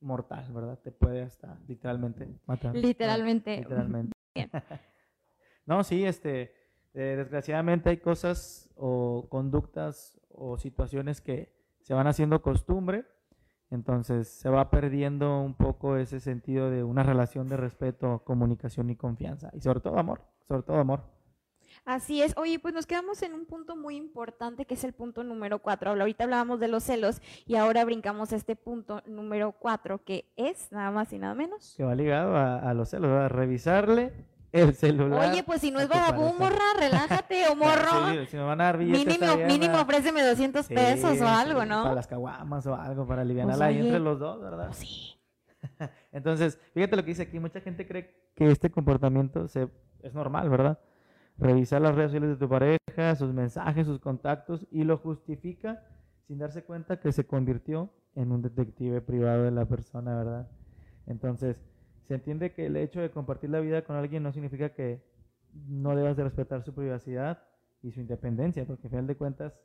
mortal, 0.00 0.52
¿verdad? 0.52 0.78
Te 0.78 0.92
puede 0.92 1.22
hasta 1.22 1.58
literalmente 1.66 2.28
matar. 2.46 2.74
Literalmente. 2.74 3.58
Literalmente. 3.58 4.12
Bien. 4.34 4.50
no, 5.66 5.82
sí, 5.84 6.04
este, 6.04 6.54
eh, 6.94 7.14
desgraciadamente 7.16 7.90
hay 7.90 7.98
cosas 7.98 8.70
o 8.74 9.28
conductas 9.28 10.20
o 10.30 10.58
situaciones 10.58 11.20
que 11.20 11.54
se 11.80 11.94
van 11.94 12.06
haciendo 12.06 12.42
costumbre 12.42 13.04
Entonces 13.70 14.28
se 14.28 14.48
va 14.48 14.70
perdiendo 14.70 15.40
un 15.40 15.54
poco 15.54 15.96
ese 15.96 16.20
sentido 16.20 16.70
de 16.70 16.84
una 16.84 17.02
relación 17.02 17.48
de 17.48 17.56
respeto, 17.56 18.22
comunicación 18.24 18.90
y 18.90 18.96
confianza. 18.96 19.50
Y 19.54 19.60
sobre 19.60 19.80
todo 19.80 19.98
amor, 19.98 20.22
sobre 20.46 20.62
todo 20.62 20.78
amor. 20.78 21.15
Así 21.84 22.22
es. 22.22 22.34
Oye, 22.36 22.58
pues 22.58 22.74
nos 22.74 22.86
quedamos 22.86 23.22
en 23.22 23.34
un 23.34 23.46
punto 23.46 23.76
muy 23.76 23.96
importante 23.96 24.64
que 24.64 24.74
es 24.74 24.84
el 24.84 24.92
punto 24.92 25.22
número 25.24 25.58
cuatro. 25.60 25.90
Ahorita 25.90 26.24
hablábamos 26.24 26.60
de 26.60 26.68
los 26.68 26.82
celos 26.82 27.20
y 27.46 27.56
ahora 27.56 27.84
brincamos 27.84 28.32
a 28.32 28.36
este 28.36 28.56
punto 28.56 29.02
número 29.06 29.52
cuatro 29.52 30.02
que 30.04 30.32
es 30.36 30.70
nada 30.72 30.90
más 30.90 31.12
y 31.12 31.18
nada 31.18 31.34
menos. 31.34 31.74
Que 31.76 31.84
va 31.84 31.94
ligado 31.94 32.36
a, 32.36 32.58
a 32.58 32.74
los 32.74 32.88
celos, 32.90 33.10
¿verdad? 33.10 33.28
Revisarle 33.30 34.12
el 34.52 34.74
celular. 34.74 35.30
Oye, 35.30 35.42
pues 35.42 35.60
si 35.60 35.70
no 35.70 35.78
a 35.78 35.82
es 35.82 35.88
pareja. 35.88 36.12
morra, 36.12 36.64
relájate 36.78 37.48
o 37.50 37.56
morro. 37.56 38.10
Sí, 38.10 38.26
si 38.30 38.36
me 38.36 38.42
van 38.44 38.60
a 38.60 38.64
dar 38.64 38.78
billetes, 38.78 39.06
mínimo, 39.18 39.36
bien, 39.36 39.48
mínimo 39.48 39.80
ofréceme 39.80 40.22
200 40.22 40.66
Sí, 40.66 40.74
pesos 40.74 41.20
o 41.20 41.26
algo, 41.28 41.64
¿no? 41.64 41.82
Para 41.82 41.94
las 41.94 42.06
caguamas 42.06 42.66
o 42.66 42.74
algo, 42.74 43.06
para 43.06 43.22
aliviar 43.22 43.46
Pues, 43.46 43.60
entre 43.60 44.00
los 44.00 44.18
dos, 44.18 44.40
¿verdad? 44.40 44.72
Sí. 44.72 45.14
Entonces, 46.12 46.58
fíjate 46.74 46.96
lo 46.96 47.02
que 47.02 47.08
dice 47.10 47.22
aquí. 47.22 47.38
Mucha 47.38 47.60
gente 47.60 47.86
cree 47.86 48.30
que 48.34 48.50
este 48.50 48.70
comportamiento 48.70 49.48
se, 49.48 49.68
es 50.02 50.14
normal, 50.14 50.48
¿verdad? 50.48 50.78
Revisar 51.38 51.82
las 51.82 51.94
redes 51.94 52.10
sociales 52.10 52.30
de 52.30 52.36
tu 52.36 52.48
pareja, 52.48 53.14
sus 53.16 53.32
mensajes, 53.32 53.86
sus 53.86 54.00
contactos 54.00 54.66
y 54.70 54.84
lo 54.84 54.98
justifica 54.98 55.82
sin 56.26 56.38
darse 56.38 56.64
cuenta 56.64 56.98
que 56.98 57.12
se 57.12 57.26
convirtió 57.26 57.90
en 58.14 58.32
un 58.32 58.42
detective 58.42 59.00
privado 59.00 59.44
de 59.44 59.50
la 59.50 59.66
persona, 59.66 60.16
¿verdad? 60.16 60.48
Entonces, 61.06 61.56
se 62.08 62.14
entiende 62.14 62.52
que 62.52 62.66
el 62.66 62.76
hecho 62.76 63.00
de 63.00 63.10
compartir 63.10 63.50
la 63.50 63.60
vida 63.60 63.82
con 63.82 63.96
alguien 63.96 64.22
no 64.22 64.32
significa 64.32 64.70
que 64.70 65.04
no 65.68 65.94
debas 65.94 66.16
de 66.16 66.24
respetar 66.24 66.62
su 66.62 66.74
privacidad 66.74 67.42
y 67.82 67.92
su 67.92 68.00
independencia, 68.00 68.64
porque 68.66 68.86
al 68.86 68.90
final 68.90 69.06
de 69.06 69.16
cuentas 69.16 69.60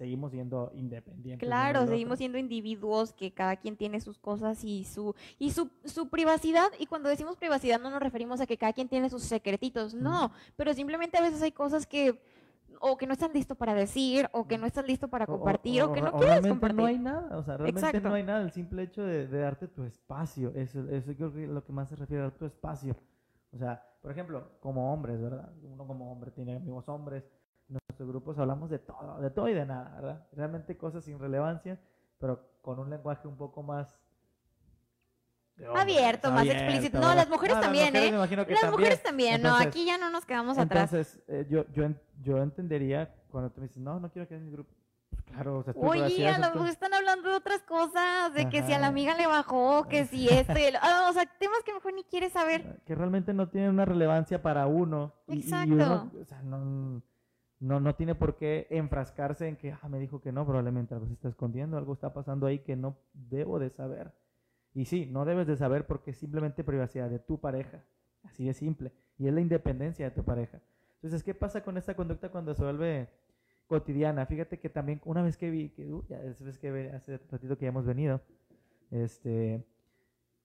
seguimos 0.00 0.32
siendo 0.32 0.72
independientes. 0.74 1.46
Claro, 1.46 1.86
seguimos 1.86 2.16
siendo 2.16 2.38
individuos 2.38 3.12
que 3.12 3.32
cada 3.32 3.56
quien 3.56 3.76
tiene 3.76 4.00
sus 4.00 4.18
cosas 4.18 4.64
y 4.64 4.84
su 4.84 5.14
y 5.38 5.50
su, 5.50 5.68
su 5.84 6.08
privacidad. 6.08 6.68
Y 6.78 6.86
cuando 6.86 7.10
decimos 7.10 7.36
privacidad 7.36 7.78
no 7.78 7.90
nos 7.90 8.00
referimos 8.00 8.40
a 8.40 8.46
que 8.46 8.56
cada 8.56 8.72
quien 8.72 8.88
tiene 8.88 9.10
sus 9.10 9.22
secretitos, 9.24 9.92
no. 9.92 10.32
Pero 10.56 10.72
simplemente 10.72 11.18
a 11.18 11.20
veces 11.20 11.42
hay 11.42 11.52
cosas 11.52 11.86
que 11.86 12.18
o 12.80 12.96
que 12.96 13.06
no 13.06 13.12
estás 13.12 13.34
listo 13.34 13.56
para 13.56 13.74
decir, 13.74 14.26
o 14.32 14.48
que 14.48 14.56
no 14.56 14.64
estás 14.64 14.86
listo 14.86 15.08
para 15.08 15.26
O- 15.26 15.28
o- 15.28 15.36
compartir, 15.36 15.82
o, 15.82 15.92
que 15.92 16.00
no 16.00 16.08
o 16.08 16.18
quieres 16.18 16.46
compartir. 16.46 16.80
no 16.80 16.86
hay 16.86 16.98
nada, 16.98 17.36
o 17.36 17.42
sea, 17.42 17.58
realmente 17.58 17.86
Exacto. 17.86 18.08
no 18.08 18.14
hay 18.14 18.22
nada. 18.22 18.40
El 18.42 18.52
simple 18.52 18.82
hecho 18.84 19.02
de, 19.02 19.26
de 19.26 19.38
darte 19.38 19.68
tu 19.68 19.84
espacio, 19.84 20.50
eso, 20.54 20.88
eso 20.88 21.12
creo 21.14 21.30
que 21.30 21.44
es 21.44 21.50
lo 21.50 21.62
que 21.62 21.72
más 21.74 21.90
se 21.90 21.96
refiere 21.96 22.24
a 22.24 22.30
tu 22.30 22.46
espacio. 22.46 22.96
O 23.52 23.58
sea, 23.58 23.84
por 24.00 24.10
ejemplo, 24.12 24.52
como 24.60 24.94
hombres, 24.94 25.20
¿verdad? 25.20 25.52
Uno 25.62 25.86
como 25.86 26.10
hombre 26.10 26.30
tiene 26.30 26.56
amigos 26.56 26.88
hombres, 26.88 27.22
nuestros 27.70 28.08
grupos 28.08 28.38
hablamos 28.38 28.68
de 28.70 28.78
todo, 28.78 29.20
de 29.20 29.30
todo 29.30 29.48
y 29.48 29.54
de 29.54 29.64
nada, 29.66 29.94
¿verdad? 29.96 30.26
Realmente 30.32 30.76
cosas 30.76 31.04
sin 31.04 31.18
relevancia, 31.18 31.78
pero 32.18 32.40
con 32.62 32.78
un 32.78 32.90
lenguaje 32.90 33.26
un 33.28 33.36
poco 33.36 33.62
más... 33.62 33.96
Abierto, 35.76 36.30
más 36.30 36.40
abierto, 36.40 36.62
explícito. 36.64 36.98
No, 37.00 37.14
las 37.14 37.28
mujeres 37.28 37.54
No, 37.56 37.60
las 37.60 37.66
también, 37.66 37.86
mujeres 37.92 38.08
¿eh? 38.08 38.16
Las 38.16 38.30
también. 38.60 38.70
mujeres 38.70 39.02
también, 39.02 39.42
no, 39.42 39.56
aquí 39.56 39.84
ya 39.84 39.98
no 39.98 40.08
nos 40.10 40.24
quedamos 40.24 40.56
atrás. 40.56 40.90
entonces, 40.92 41.22
eh, 41.28 41.46
yo, 41.50 41.66
yo, 41.74 41.84
yo 42.22 42.38
entendería 42.38 43.14
cuando 43.30 43.50
tú 43.50 43.60
me 43.60 43.66
dices, 43.66 43.82
no, 43.82 44.00
no 44.00 44.10
quiero 44.10 44.26
que 44.26 44.36
en 44.36 44.46
mi 44.46 44.52
grupo. 44.52 44.70
Pues 45.10 45.22
claro, 45.24 45.58
o 45.58 45.62
sea, 45.62 45.74
Oye, 45.76 46.28
a 46.28 46.38
lo 46.38 46.54
mejor 46.54 46.68
están 46.68 46.94
hablando 46.94 47.28
de 47.28 47.34
otras 47.36 47.60
cosas, 47.62 48.32
de 48.32 48.48
que 48.48 48.62
si 48.62 48.72
a 48.72 48.78
la 48.78 48.86
amiga 48.86 49.14
le 49.14 49.26
bajó, 49.26 49.86
que 49.86 50.06
si 50.06 50.28
este, 50.30 50.68
el- 50.68 50.76
ah, 50.76 51.08
o 51.10 51.12
sea, 51.12 51.26
temas 51.38 51.58
que 51.64 51.74
mejor 51.74 51.92
ni 51.92 52.04
quieres 52.04 52.32
saber. 52.32 52.80
que 52.86 52.94
realmente 52.94 53.34
no 53.34 53.48
tienen 53.50 53.70
una 53.70 53.84
relevancia 53.84 54.40
para 54.40 54.66
uno. 54.66 55.12
y- 55.28 55.34
y 55.36 55.40
Exacto. 55.42 55.74
uno, 55.74 56.10
o 56.18 56.24
sea, 56.24 56.40
no, 56.42 57.02
no, 57.60 57.78
no 57.78 57.94
tiene 57.94 58.14
por 58.14 58.36
qué 58.36 58.66
enfrascarse 58.70 59.46
en 59.46 59.56
que, 59.56 59.72
ah, 59.72 59.88
me 59.88 59.98
dijo 59.98 60.20
que 60.20 60.32
no, 60.32 60.44
probablemente 60.46 60.94
algo 60.94 61.06
se 61.06 61.12
está 61.12 61.28
escondiendo, 61.28 61.76
algo 61.76 61.92
está 61.92 62.12
pasando 62.12 62.46
ahí 62.46 62.60
que 62.60 62.74
no 62.74 62.96
debo 63.12 63.58
de 63.58 63.70
saber. 63.70 64.12
Y 64.74 64.86
sí, 64.86 65.06
no 65.06 65.24
debes 65.24 65.46
de 65.46 65.56
saber 65.56 65.86
porque 65.86 66.12
es 66.12 66.16
simplemente 66.16 66.64
privacidad 66.64 67.10
de 67.10 67.18
tu 67.18 67.38
pareja. 67.38 67.84
Así 68.22 68.46
de 68.46 68.54
simple. 68.54 68.92
Y 69.18 69.26
es 69.26 69.34
la 69.34 69.40
independencia 69.40 70.06
de 70.06 70.10
tu 70.10 70.24
pareja. 70.24 70.60
Entonces, 70.96 71.22
¿qué 71.22 71.34
pasa 71.34 71.62
con 71.62 71.76
esta 71.76 71.94
conducta 71.94 72.30
cuando 72.30 72.54
se 72.54 72.62
vuelve 72.62 73.08
cotidiana? 73.66 74.26
Fíjate 74.26 74.58
que 74.58 74.68
también 74.68 75.00
una 75.04 75.22
vez 75.22 75.36
que 75.36 75.50
vi, 75.50 75.70
que 75.70 75.92
uh, 75.92 76.04
ya 76.08 76.18
vez 76.18 76.58
que 76.58 76.90
hace 76.94 77.18
ratito 77.30 77.56
que 77.56 77.64
ya 77.64 77.70
hemos 77.70 77.86
venido, 77.86 78.20
este, 78.90 79.64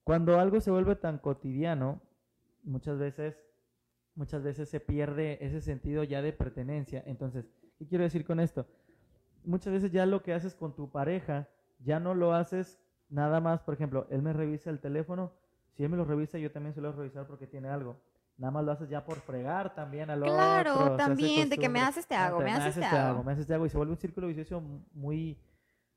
cuando 0.04 0.38
algo 0.38 0.60
se 0.60 0.70
vuelve 0.70 0.96
tan 0.96 1.18
cotidiano, 1.18 2.00
muchas 2.64 2.98
veces, 2.98 3.36
muchas 4.16 4.42
veces 4.42 4.68
se 4.68 4.80
pierde 4.80 5.38
ese 5.44 5.60
sentido 5.60 6.02
ya 6.02 6.22
de 6.22 6.32
pertenencia. 6.32 7.02
Entonces, 7.06 7.48
¿qué 7.78 7.86
quiero 7.86 8.04
decir 8.04 8.24
con 8.24 8.40
esto? 8.40 8.66
Muchas 9.44 9.72
veces 9.72 9.92
ya 9.92 10.06
lo 10.06 10.22
que 10.22 10.34
haces 10.34 10.54
con 10.54 10.74
tu 10.74 10.90
pareja, 10.90 11.48
ya 11.78 12.00
no 12.00 12.14
lo 12.14 12.34
haces 12.34 12.80
nada 13.08 13.40
más, 13.40 13.60
por 13.60 13.74
ejemplo, 13.74 14.06
él 14.10 14.22
me 14.22 14.32
revisa 14.32 14.70
el 14.70 14.80
teléfono, 14.80 15.32
si 15.74 15.84
él 15.84 15.90
me 15.90 15.96
lo 15.96 16.04
revisa, 16.04 16.38
yo 16.38 16.50
también 16.50 16.72
suelo 16.72 16.90
revisar 16.92 17.26
porque 17.26 17.46
tiene 17.46 17.68
algo. 17.68 18.00
Nada 18.38 18.50
más 18.50 18.64
lo 18.64 18.72
haces 18.72 18.88
ya 18.88 19.04
por 19.04 19.20
fregar 19.20 19.74
también 19.74 20.10
al 20.10 20.22
Claro, 20.22 20.72
otro. 20.72 20.86
se 20.86 20.92
hace 20.92 20.96
también, 20.96 21.48
de 21.48 21.56
que 21.56 21.68
me 21.68 21.80
haces, 21.80 22.06
te 22.06 22.14
hago, 22.14 22.40
me 22.40 22.50
haces, 22.50 22.74
te 22.74 22.84
hago. 22.84 23.22
Me 23.22 23.32
haces 23.32 23.46
te 23.46 23.54
hago 23.54 23.66
y 23.66 23.70
se 23.70 23.76
vuelve 23.76 23.92
un 23.92 23.98
círculo 23.98 24.26
vicioso 24.26 24.60
muy, 24.92 25.38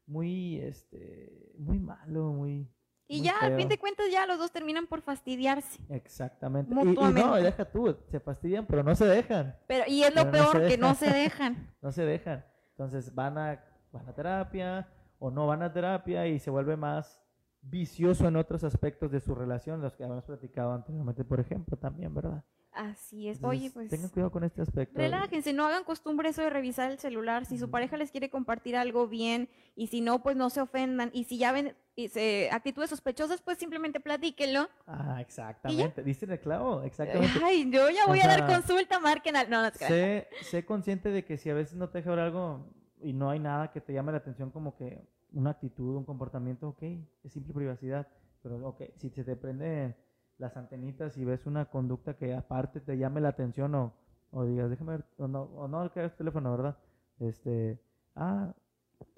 muy, 0.05 0.57
este, 0.57 1.53
muy 1.57 1.79
malo, 1.79 2.31
muy... 2.31 2.69
Y 3.11 3.17
muy 3.17 3.25
ya, 3.27 3.37
al 3.41 3.55
fin 3.57 3.67
de 3.67 3.77
cuentas, 3.79 4.05
ya 4.11 4.25
los 4.27 4.37
dos 4.37 4.51
terminan 4.51 4.85
por 4.87 5.01
fastidiarse. 5.01 5.79
Exactamente. 5.89 6.73
Y- 6.73 6.79
Y, 6.79 6.85
Mutuamente. 6.85 7.21
no, 7.27 7.39
y 7.39 7.43
deja 7.43 7.65
tú, 7.65 7.97
se 8.11 8.19
fastidian, 8.19 8.65
pero 8.67 8.83
no 8.83 8.95
se 8.95 9.05
dejan. 9.05 9.57
Pero, 9.67 9.83
y 9.87 10.03
es 10.03 10.13
lo 10.15 10.29
Pero 10.31 10.51
peor, 10.51 10.67
que 10.67 10.77
no 10.77 10.93
se 10.95 11.09
dejan. 11.09 11.73
No 11.81 11.91
se 11.91 12.05
dejan. 12.05 12.45
Entonces 12.71 13.13
van 13.15 13.37
a, 13.37 13.63
van 13.91 14.07
a 14.07 14.13
terapia 14.13 14.87
o 15.17 15.31
no 15.31 15.47
van 15.47 15.63
a 15.63 15.73
terapia 15.73 16.27
y 16.27 16.39
se 16.39 16.49
vuelve 16.51 16.77
más 16.77 17.19
vicioso 17.61 18.27
en 18.27 18.35
otros 18.37 18.63
aspectos 18.63 19.11
de 19.11 19.19
su 19.19 19.33
relación, 19.35 19.81
los 19.81 19.95
que 19.95 20.03
habíamos 20.03 20.23
platicado 20.25 20.71
anteriormente, 20.73 21.25
por 21.25 21.39
ejemplo, 21.39 21.75
también, 21.77 22.13
¿verdad? 22.13 22.43
Así 22.71 23.27
es. 23.27 23.37
Entonces, 23.37 23.59
Oye, 23.59 23.71
pues. 23.71 23.89
Tengan 23.89 24.09
cuidado 24.09 24.31
con 24.31 24.43
este 24.45 24.61
aspecto. 24.61 24.97
Relájense, 24.97 25.51
no 25.51 25.65
hagan 25.65 25.83
costumbre 25.83 26.29
eso 26.29 26.41
de 26.41 26.49
revisar 26.51 26.89
el 26.91 26.99
celular. 26.99 27.45
Si 27.45 27.57
su 27.57 27.69
pareja 27.71 27.97
les 27.97 28.11
quiere 28.11 28.29
compartir 28.29 28.77
algo 28.77 29.07
bien 29.07 29.49
y 29.75 29.87
si 29.87 29.99
no, 30.01 30.21
pues 30.21 30.37
no 30.37 30.49
se 30.49 30.61
ofendan. 30.61 31.09
Y 31.11 31.23
si 31.25 31.37
ya 31.37 31.51
ven 31.51 31.75
y 31.99 32.07
se- 32.07 32.49
actitudes 32.51 32.89
sospechosas, 32.89 33.41
pues 33.41 33.57
simplemente 33.57 33.99
platíquenlo. 33.99 34.69
Ah, 34.87 35.19
exactamente. 35.19 36.01
¿Diste 36.03 36.25
el 36.25 36.39
clavo? 36.39 36.81
Exactamente. 36.83 37.39
Ay, 37.43 37.69
yo 37.69 37.89
ya 37.89 38.05
voy 38.07 38.19
O 38.19 38.23
a 38.23 38.27
dar 38.27 38.37
sea, 38.39 38.47
consulta, 38.47 38.99
marquen 38.99 39.35
al... 39.35 39.49
No, 39.49 39.61
no, 39.63 39.69
sé, 39.71 40.27
sé 40.41 40.65
consciente 40.65 41.09
de 41.09 41.25
que 41.25 41.37
si 41.37 41.49
a 41.49 41.53
veces 41.53 41.75
no 41.75 41.89
te 41.89 41.97
deja 41.99 42.11
ver 42.11 42.19
algo 42.19 42.65
y 43.01 43.11
no 43.13 43.29
hay 43.29 43.39
nada 43.39 43.71
que 43.71 43.81
te 43.81 43.93
llame 43.93 44.11
la 44.13 44.19
atención 44.19 44.49
como 44.51 44.75
que 44.77 45.05
una 45.33 45.51
actitud, 45.51 45.95
un 45.97 46.05
comportamiento, 46.05 46.69
ok, 46.69 46.83
es 47.23 47.33
simple 47.33 47.53
privacidad, 47.53 48.07
pero 48.41 48.65
ok, 48.67 48.81
si 48.95 49.09
se 49.09 49.23
te 49.23 49.35
prende 49.35 49.95
las 50.37 50.55
antenitas 50.55 51.17
y 51.17 51.25
ves 51.25 51.45
una 51.45 51.65
conducta 51.65 52.15
que 52.15 52.33
aparte 52.33 52.79
te 52.79 52.97
llame 52.97 53.19
la 53.19 53.29
atención 53.29 53.75
o, 53.75 53.93
o 54.31 54.45
digas, 54.45 54.69
déjame 54.69 54.91
ver, 54.93 55.05
o 55.17 55.27
no, 55.27 55.41
o 55.43 55.67
no 55.67 55.91
que 55.91 55.99
hagas 55.99 56.15
teléfono, 56.15 56.49
¿verdad? 56.51 56.77
Este, 57.19 57.77
ah, 58.15 58.53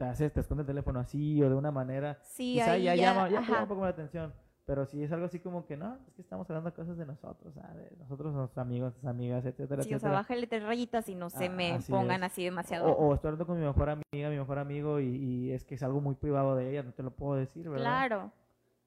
te 0.02 0.10
haces, 0.10 0.34
te 0.34 0.40
esconde 0.40 0.62
el 0.62 0.68
teléfono 0.68 1.00
así 1.00 1.42
o 1.44 1.50
de 1.50 1.56
una 1.56 1.70
manera, 1.72 2.18
Sí, 2.24 2.54
quizá 2.54 2.72
ahí 2.72 2.84
ya, 2.84 2.96
ya, 2.96 3.14
llama, 3.14 3.30
ya 3.30 3.42
llama 3.42 3.62
un 3.62 3.68
poco 3.68 3.84
la 3.84 3.90
atención. 3.90 4.34
Pero 4.66 4.86
si 4.86 5.04
es 5.04 5.12
algo 5.12 5.26
así 5.26 5.40
como 5.40 5.66
que 5.68 5.78
no, 5.78 5.98
es 6.08 6.14
que 6.16 6.22
estamos 6.22 6.50
hablando 6.50 6.74
cosas 6.74 6.98
de 6.98 7.06
nosotros, 7.06 7.54
ah, 7.62 7.74
de 7.76 7.96
nosotros, 7.98 8.34
nuestros 8.34 8.58
amigos, 8.58 8.94
nuestras 8.94 9.12
amigas, 9.12 9.46
etcétera, 9.46 9.84
Sí, 9.84 9.90
o 9.90 9.90
sea, 9.90 9.96
etcétera. 9.98 10.14
bájale 10.14 10.48
tres 10.48 10.64
rayitas 10.64 11.08
y 11.10 11.14
no 11.16 11.30
se 11.30 11.46
Ah, 11.46 11.50
me 11.50 11.72
así 11.74 11.92
pongan 11.92 12.24
es. 12.24 12.32
así 12.32 12.44
demasiado. 12.46 12.88
O, 12.92 13.10
o 13.10 13.14
estoy 13.14 13.30
hablando 13.30 13.46
con 13.46 13.60
mi 13.60 13.66
mejor 13.66 13.90
amiga, 13.90 14.30
mi 14.30 14.38
mejor 14.38 14.58
amigo, 14.60 15.00
y, 15.00 15.06
y 15.08 15.52
es 15.52 15.64
que 15.66 15.76
es 15.76 15.84
algo 15.84 16.02
muy 16.02 16.16
privado 16.16 16.56
de 16.56 16.70
ella, 16.72 16.84
no 16.84 16.94
te 16.94 17.04
lo 17.04 17.12
puedo 17.12 17.36
decir, 17.36 17.70
¿verdad? 17.70 17.86
claro. 17.86 18.32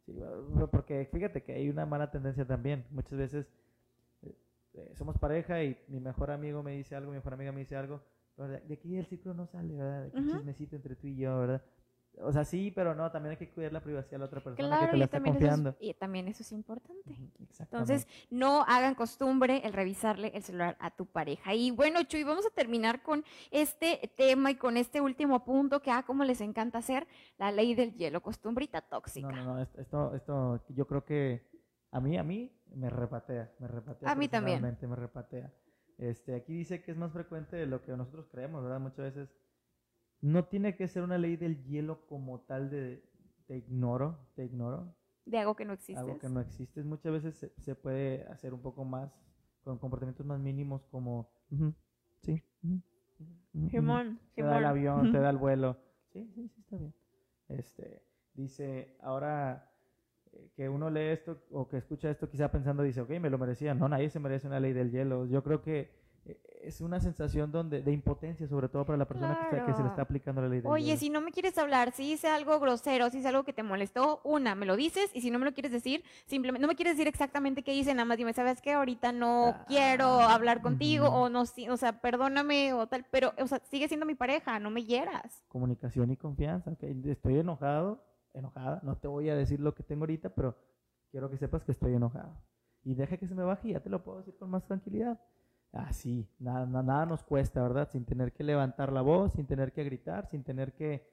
Sí, 0.06 0.18
porque 0.72 1.08
fíjate 1.12 1.42
que 1.44 1.52
hay 1.54 1.68
una 1.68 1.86
mala 1.86 2.10
tendencia 2.10 2.44
también. 2.46 2.84
Muchas 2.90 3.16
veces 3.18 3.46
eh, 4.22 4.90
somos 4.94 5.16
pareja 5.18 5.62
y 5.62 5.78
mi 5.88 6.00
mejor 6.00 6.30
amigo 6.30 6.62
me 6.62 6.72
dice 6.72 6.96
algo, 6.96 7.10
mi 7.10 7.16
mejor 7.18 7.34
amiga 7.34 7.52
me 7.52 7.60
dice 7.60 7.76
algo, 7.76 8.00
de, 8.36 8.74
aquí 8.74 8.96
el 8.96 9.06
círculo 9.06 9.34
no 9.34 9.46
sale, 9.46 9.74
¿verdad? 9.76 10.02
De 10.02 10.08
aquí 10.08 10.18
Ujú. 10.18 10.36
chismecito 10.36 10.76
entre 10.76 10.96
tú 10.96 11.06
y 11.06 11.16
yo, 11.16 11.38
¿verdad? 11.38 11.62
O 12.20 12.32
sea, 12.32 12.44
sí, 12.44 12.70
pero 12.70 12.94
no, 12.94 13.10
también 13.10 13.32
hay 13.32 13.36
que 13.36 13.50
cuidar 13.50 13.72
la 13.72 13.82
privacidad 13.82 14.12
de 14.12 14.18
la 14.18 14.24
otra 14.26 14.40
persona 14.40 14.68
que 14.68 14.76
Claro, 14.76 14.92
te 14.92 14.96
la 14.96 15.02
y 15.02 15.04
está 15.04 15.16
también, 15.16 15.36
eso 15.36 15.46
confiando. 15.46 15.70
es, 15.70 15.76
y 15.80 15.94
también 15.94 16.28
eso 16.28 16.42
es 16.44 16.52
importante. 16.52 17.16
Entonces, 17.58 18.06
no 18.30 18.62
hagan 18.68 18.94
costumbre 18.94 19.62
el 19.64 19.72
revisarle 19.72 20.28
el 20.34 20.42
celular 20.42 20.76
a 20.78 20.92
tu 20.92 21.06
pareja. 21.06 21.54
Y 21.54 21.72
bueno, 21.72 22.02
Chuy, 22.04 22.22
vamos 22.22 22.46
a 22.46 22.50
terminar 22.50 23.02
con 23.02 23.24
este 23.50 24.12
tema 24.16 24.52
y 24.52 24.54
con 24.54 24.76
este 24.76 25.00
último 25.00 25.44
punto 25.44 25.82
que, 25.82 25.90
ah, 25.90 26.04
como 26.06 26.22
les 26.22 26.40
encanta 26.40 26.78
hacer, 26.78 27.06
la 27.36 27.50
ley 27.50 27.74
del 27.74 27.94
hielo, 27.94 28.22
costumbrita 28.22 28.80
tóxica. 28.80 29.32
No, 29.32 29.44
no, 29.44 29.54
no, 29.54 29.62
esto, 29.62 30.14
esto, 30.14 30.64
yo 30.68 30.86
creo 30.86 31.04
que 31.04 31.48
a 31.90 32.00
mí, 32.00 32.16
a 32.16 32.22
mí 32.22 32.52
me 32.76 32.90
repatea, 32.90 33.52
me 33.58 33.66
repatea. 33.66 34.10
A 34.10 34.14
mí 34.14 34.28
también. 34.28 34.62
me 34.62 34.96
repatea. 34.96 35.52
Este, 35.98 36.34
aquí 36.34 36.52
dice 36.54 36.82
que 36.82 36.90
es 36.90 36.96
más 36.96 37.12
frecuente 37.12 37.56
de 37.56 37.66
lo 37.66 37.82
que 37.82 37.96
nosotros 37.96 38.26
creemos, 38.30 38.62
¿verdad? 38.62 38.80
Muchas 38.80 39.14
veces 39.14 39.34
no 40.20 40.44
tiene 40.46 40.74
que 40.76 40.88
ser 40.88 41.02
una 41.02 41.18
ley 41.18 41.36
del 41.36 41.62
hielo 41.64 42.06
como 42.06 42.40
tal 42.40 42.70
de 42.70 43.04
te 43.46 43.56
ignoro, 43.58 44.18
te 44.34 44.44
ignoro, 44.44 44.96
De 45.26 45.38
algo 45.38 45.54
que 45.54 45.64
no 45.64 45.72
existe. 45.74 46.00
algo 46.00 46.18
que 46.18 46.28
no 46.28 46.40
existe. 46.40 46.82
Muchas 46.82 47.12
veces 47.12 47.34
se, 47.36 47.52
se 47.60 47.74
puede 47.74 48.24
hacer 48.28 48.54
un 48.54 48.62
poco 48.62 48.84
más 48.84 49.12
con 49.62 49.78
comportamientos 49.78 50.24
más 50.26 50.40
mínimos 50.40 50.84
como, 50.86 51.30
"Ujú, 51.50 51.74
sí, 52.22 52.42
ujú, 52.62 52.74
ujú, 53.20 53.60
ujú". 53.66 53.70
Simón, 53.70 54.20
te 54.34 54.42
da 54.42 54.58
el 54.58 54.66
avión, 54.66 55.12
te 55.12 55.18
da 55.18 55.30
el 55.30 55.36
vuelo. 55.38 55.76
Sí, 56.12 56.26
sí, 56.34 56.48
sí, 56.48 56.60
está 56.60 56.76
bien. 56.76 56.94
Este, 57.48 58.02
dice, 58.34 58.96
ahora 59.00 59.70
que 60.56 60.68
uno 60.68 60.88
lee 60.90 61.08
esto 61.12 61.38
o 61.50 61.68
que 61.68 61.78
escucha 61.78 62.10
esto 62.10 62.28
quizá 62.30 62.50
pensando, 62.50 62.82
dice, 62.82 63.00
ok, 63.00 63.10
me 63.20 63.30
lo 63.30 63.38
merecía. 63.38 63.74
No, 63.74 63.88
nadie 63.88 64.08
se 64.10 64.20
merece 64.20 64.46
una 64.46 64.60
ley 64.60 64.72
del 64.72 64.90
hielo. 64.90 65.26
Yo 65.26 65.42
creo 65.42 65.60
que 65.62 65.90
eh, 66.26 66.40
es 66.62 66.80
una 66.80 67.00
sensación 67.00 67.50
donde, 67.52 67.82
de 67.82 67.92
impotencia, 67.92 68.46
sobre 68.48 68.68
todo 68.68 68.86
para 68.86 68.96
la 68.96 69.04
persona 69.06 69.36
que, 69.36 69.56
está- 69.56 69.66
que 69.66 69.74
se 69.74 69.82
le 69.82 69.88
está 69.88 70.02
aplicando 70.02 70.40
la 70.40 70.48
ley 70.48 70.60
del 70.60 70.70
Oye, 70.70 70.84
hielo. 70.86 70.98
si 71.00 71.10
no 71.10 71.20
me 71.20 71.32
quieres 71.32 71.58
hablar, 71.58 71.92
si 71.92 72.12
hice 72.12 72.28
algo 72.28 72.58
grosero, 72.60 73.10
si 73.10 73.18
hice 73.18 73.28
algo 73.28 73.42
que 73.44 73.52
te 73.52 73.62
molestó, 73.62 74.20
una, 74.24 74.54
me 74.54 74.64
lo 74.64 74.74
dices, 74.76 75.10
y 75.12 75.20
si 75.20 75.30
no 75.30 75.38
me 75.38 75.44
lo 75.44 75.52
quieres 75.52 75.72
decir, 75.72 76.02
simplemente, 76.26 76.62
no 76.62 76.68
me 76.68 76.76
quieres 76.76 76.94
decir 76.96 77.08
exactamente 77.08 77.62
qué 77.62 77.74
hice, 77.74 77.92
nada 77.92 78.06
más 78.06 78.16
dime, 78.16 78.32
¿sabes 78.32 78.62
qué? 78.62 78.72
Ahorita 78.72 79.12
no 79.12 79.48
Ah, 79.48 79.64
quiero 79.68 80.20
hablar 80.20 80.62
contigo, 80.62 81.08
o 81.08 81.28
no, 81.28 81.44
sí, 81.46 81.68
o 81.68 81.76
sea, 81.76 82.00
perdóname, 82.00 82.72
o 82.72 82.86
tal, 82.86 83.04
pero, 83.10 83.34
o 83.38 83.46
sea, 83.46 83.60
sigue 83.64 83.88
siendo 83.88 84.06
mi 84.06 84.14
pareja, 84.14 84.58
no 84.60 84.70
me 84.70 84.84
hieras. 84.84 85.44
Comunicación 85.48 86.10
y 86.10 86.16
confianza. 86.16 86.70
ok, 86.70 86.84
Estoy 87.06 87.40
enojado, 87.40 88.02
enojada. 88.34 88.80
No 88.82 88.96
te 88.98 89.08
voy 89.08 89.30
a 89.30 89.36
decir 89.36 89.60
lo 89.60 89.74
que 89.74 89.82
tengo 89.82 90.02
ahorita, 90.02 90.30
pero 90.34 90.56
quiero 91.10 91.30
que 91.30 91.38
sepas 91.38 91.64
que 91.64 91.72
estoy 91.72 91.94
enojado. 91.94 92.36
Y 92.82 92.94
deja 92.94 93.16
que 93.16 93.26
se 93.26 93.34
me 93.34 93.44
baje 93.44 93.68
y 93.68 93.72
ya 93.72 93.80
te 93.80 93.90
lo 93.90 94.04
puedo 94.04 94.18
decir 94.18 94.36
con 94.36 94.50
más 94.50 94.64
tranquilidad. 94.64 95.20
Así, 95.72 96.28
nada, 96.38 96.66
na- 96.66 96.82
nada 96.82 97.06
nos 97.06 97.24
cuesta, 97.24 97.62
¿verdad? 97.62 97.88
Sin 97.90 98.04
tener 98.04 98.32
que 98.32 98.44
levantar 98.44 98.92
la 98.92 99.02
voz, 99.02 99.32
sin 99.32 99.46
tener 99.46 99.72
que 99.72 99.84
gritar, 99.84 100.26
sin 100.28 100.44
tener 100.44 100.74
que 100.74 101.08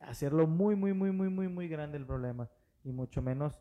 hacerlo 0.00 0.46
muy, 0.46 0.74
muy, 0.76 0.92
muy, 0.94 1.12
muy, 1.12 1.28
muy, 1.28 1.48
muy 1.48 1.68
grande 1.68 1.98
el 1.98 2.06
problema. 2.06 2.48
Y 2.84 2.92
mucho 2.92 3.22
menos 3.22 3.54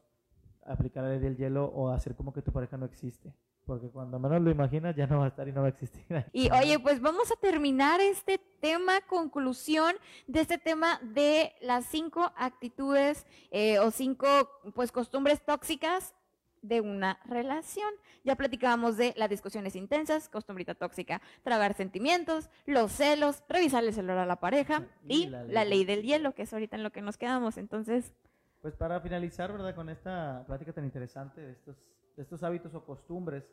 aplicar 0.66 1.04
la 1.04 1.12
ley 1.12 1.20
del 1.20 1.38
hielo 1.38 1.66
o 1.66 1.90
hacer 1.90 2.16
como 2.16 2.34
que 2.34 2.42
tu 2.42 2.52
pareja 2.52 2.78
no 2.78 2.86
existe. 2.86 3.34
Porque 3.66 3.90
cuando 3.90 4.20
menos 4.20 4.42
lo 4.42 4.52
imaginas 4.52 4.96
ya 4.96 5.08
no 5.08 5.20
va 5.20 5.26
a 5.26 5.28
estar 5.30 5.48
y 5.48 5.52
no 5.52 5.62
va 5.62 5.68
a 5.68 5.70
existir. 5.72 6.06
Y 6.32 6.52
oye, 6.52 6.78
pues 6.80 7.02
vamos 7.02 7.32
a 7.32 7.36
terminar 7.36 8.00
este 8.00 8.40
tema, 8.60 9.02
conclusión 9.08 9.96
de 10.28 10.42
este 10.42 10.58
tema 10.58 11.00
de 11.02 11.54
las 11.62 11.86
cinco 11.86 12.32
actitudes 12.38 13.26
eh, 13.52 13.80
o 13.80 13.90
cinco 13.92 14.28
pues 14.76 14.92
costumbres 14.92 15.44
tóxicas 15.44 16.14
de 16.62 16.82
una 16.82 17.20
relación. 17.26 17.90
Ya 18.24 18.36
platicábamos 18.36 18.98
de 18.98 19.14
las 19.18 19.30
discusiones 19.30 19.76
intensas, 19.76 20.30
costumbrita 20.30 20.74
tóxica, 20.76 21.22
tragar 21.44 21.76
sentimientos, 21.76 22.50
los 22.66 22.92
celos, 22.92 23.44
revisar 23.48 23.84
el 23.84 23.94
celular 23.94 24.18
a 24.18 24.26
la 24.26 24.40
pareja 24.40 24.84
Y 25.08 25.24
y 25.24 25.28
la 25.28 25.44
la 25.44 25.66
ley 25.66 25.86
del 25.86 26.02
hielo, 26.04 26.34
que 26.34 26.44
es 26.44 26.54
ahorita 26.54 26.76
en 26.76 26.84
lo 26.84 26.92
que 26.92 27.02
nos 27.02 27.18
quedamos. 27.18 27.58
Entonces, 27.58 28.14
Pues 28.62 28.76
para 28.76 29.00
finalizar, 29.00 29.52
¿verdad? 29.52 29.76
Con 29.76 29.90
esta 29.90 30.44
plática 30.48 30.74
tan 30.74 30.86
interesante 30.86 31.40
de 31.40 31.52
estos, 31.52 31.78
estos 32.18 32.44
hábitos 32.44 32.74
o 32.76 32.84
costumbres, 32.86 33.44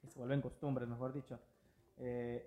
que 0.00 0.08
se 0.08 0.18
vuelven 0.18 0.40
costumbres, 0.40 0.88
mejor 0.88 1.12
dicho, 1.12 1.38
eh, 1.98 2.46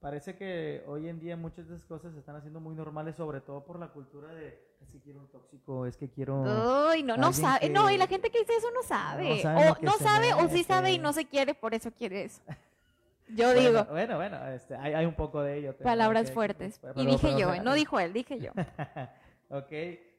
parece 0.00 0.36
que 0.36 0.82
hoy 0.86 1.08
en 1.08 1.20
día 1.20 1.36
muchas 1.36 1.68
de 1.68 1.74
esas 1.76 1.86
cosas 1.86 2.12
se 2.14 2.20
están 2.20 2.36
haciendo 2.36 2.60
muy 2.60 2.74
normales, 2.74 3.16
sobre 3.16 3.40
todo 3.40 3.64
por 3.64 3.78
la 3.78 3.88
cultura 3.88 4.32
de 4.34 4.66
es 4.80 4.88
que 4.90 5.00
quiero 5.00 5.18
un 5.20 5.26
tóxico, 5.28 5.86
es 5.86 5.96
que 5.96 6.08
quiero... 6.08 6.44
Ay, 6.88 7.02
no, 7.02 7.16
no 7.16 7.32
sabe. 7.32 7.60
que- 7.66 7.70
No, 7.70 7.90
y 7.90 7.96
la 7.98 8.06
gente 8.06 8.30
que 8.30 8.38
dice 8.38 8.54
eso 8.56 8.70
no 8.72 8.82
sabe. 8.84 9.28
No 9.30 9.36
sabe 9.42 9.70
o 9.70 9.76
no 9.82 9.92
sabe 9.98 10.34
o 10.34 10.48
sí 10.48 10.62
sabe 10.64 10.92
y 10.92 10.98
no 10.98 11.12
se 11.12 11.24
quiere, 11.26 11.54
por 11.54 11.74
eso 11.74 11.90
quiere 11.90 12.22
eso. 12.24 12.40
Yo 13.28 13.52
Bueno, 13.52 13.60
digo, 13.60 13.84
Bueno, 13.90 14.16
bueno, 14.16 14.46
este, 14.48 14.74
hay, 14.76 14.94
hay 14.94 15.04
un 15.04 15.14
poco 15.14 15.42
de 15.42 15.58
ello. 15.58 15.76
palabras 15.78 16.28
que- 16.28 16.32
fuertes. 16.32 16.78
pero- 16.78 16.94
y 17.02 17.06
dije 17.06 17.26
pero- 17.36 17.54
yo, 17.56 17.62
no 17.62 17.74
dijo 17.74 18.00
él, 18.00 18.12
dije 18.14 18.38
yo. 18.40 18.52
ok, 19.50 19.70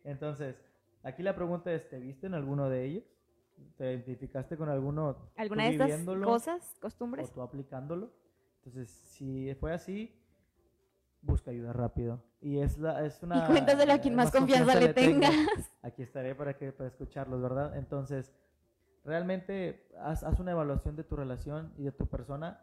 entonces, 0.03 0.55
aquí 1.03 1.23
la 1.23 1.33
pregunta 1.35 1.71
es, 1.73 1.89
¿te 1.89 1.97
viste 1.99 2.27
en 2.27 2.33
alguno 2.35 2.69
de 2.69 2.85
ellos? 2.85 3.03
¿Te 3.77 3.93
identificaste 3.93 4.57
con 4.57 4.69
alguno? 4.69 5.31
¿Alguna 5.37 5.65
de 5.65 5.71
estas 5.71 6.05
cosas, 6.23 6.75
o 6.77 6.81
costumbres? 6.81 7.31
tú 7.31 7.41
aplicándolo. 7.41 8.11
Entonces, 8.57 8.89
si 8.89 9.53
fue 9.55 9.73
así, 9.73 10.13
busca 11.21 11.51
ayuda 11.51 11.73
rápido. 11.73 12.21
Y 12.41 12.59
es, 12.59 12.77
la, 12.77 13.05
es 13.05 13.21
una... 13.23 13.45
Y 13.45 13.47
cuéntaselo 13.47 13.93
a 13.93 13.99
quien 13.99 14.15
más 14.15 14.31
confianza 14.31 14.79
le 14.79 14.93
tengas. 14.93 15.31
Aquí 15.81 16.03
estaré 16.03 16.35
para, 16.35 16.57
que, 16.57 16.71
para 16.71 16.89
escucharlos, 16.89 17.41
¿verdad? 17.41 17.77
Entonces, 17.77 18.33
realmente 19.03 19.87
haz, 19.99 20.23
haz 20.23 20.39
una 20.39 20.51
evaluación 20.51 20.95
de 20.95 21.03
tu 21.03 21.15
relación 21.15 21.73
y 21.77 21.83
de 21.83 21.91
tu 21.91 22.07
persona 22.07 22.61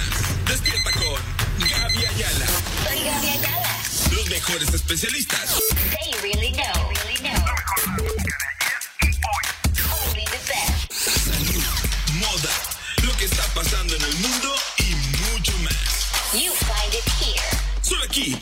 Despierta 0.49 0.91
con 0.91 1.69
Gaby 1.69 2.05
Ayala. 2.05 2.47
Soy 2.85 2.99
Gaby 3.05 3.29
Ayala. 3.29 3.77
Los 4.17 4.29
mejores 4.29 4.75
especialistas. 4.75 5.63
They 6.01 6.13
really 6.21 6.51
know. 6.51 6.91
Really 7.05 7.21
know. 7.23 7.45
Only 10.03 10.25
the 10.25 10.41
best. 10.49 10.93
Salud, 10.93 11.65
moda, 12.19 12.51
lo 13.07 13.17
que 13.17 13.27
está 13.27 13.45
pasando 13.55 13.95
en 13.95 14.03
el 14.03 14.15
mundo. 14.17 14.58
You 16.35 16.53
find 16.53 16.93
it 16.93 17.09
here. 17.19 17.43
Solo 17.81 18.05
aquí. 18.05 18.37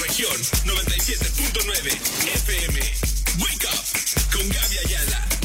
Región 0.00 0.40
97.9 0.64 1.92
FM. 2.32 2.80
Wake 3.40 3.66
up 3.66 3.84
con 4.32 4.48
Gaby 4.48 4.78
Ayala. 4.86 5.35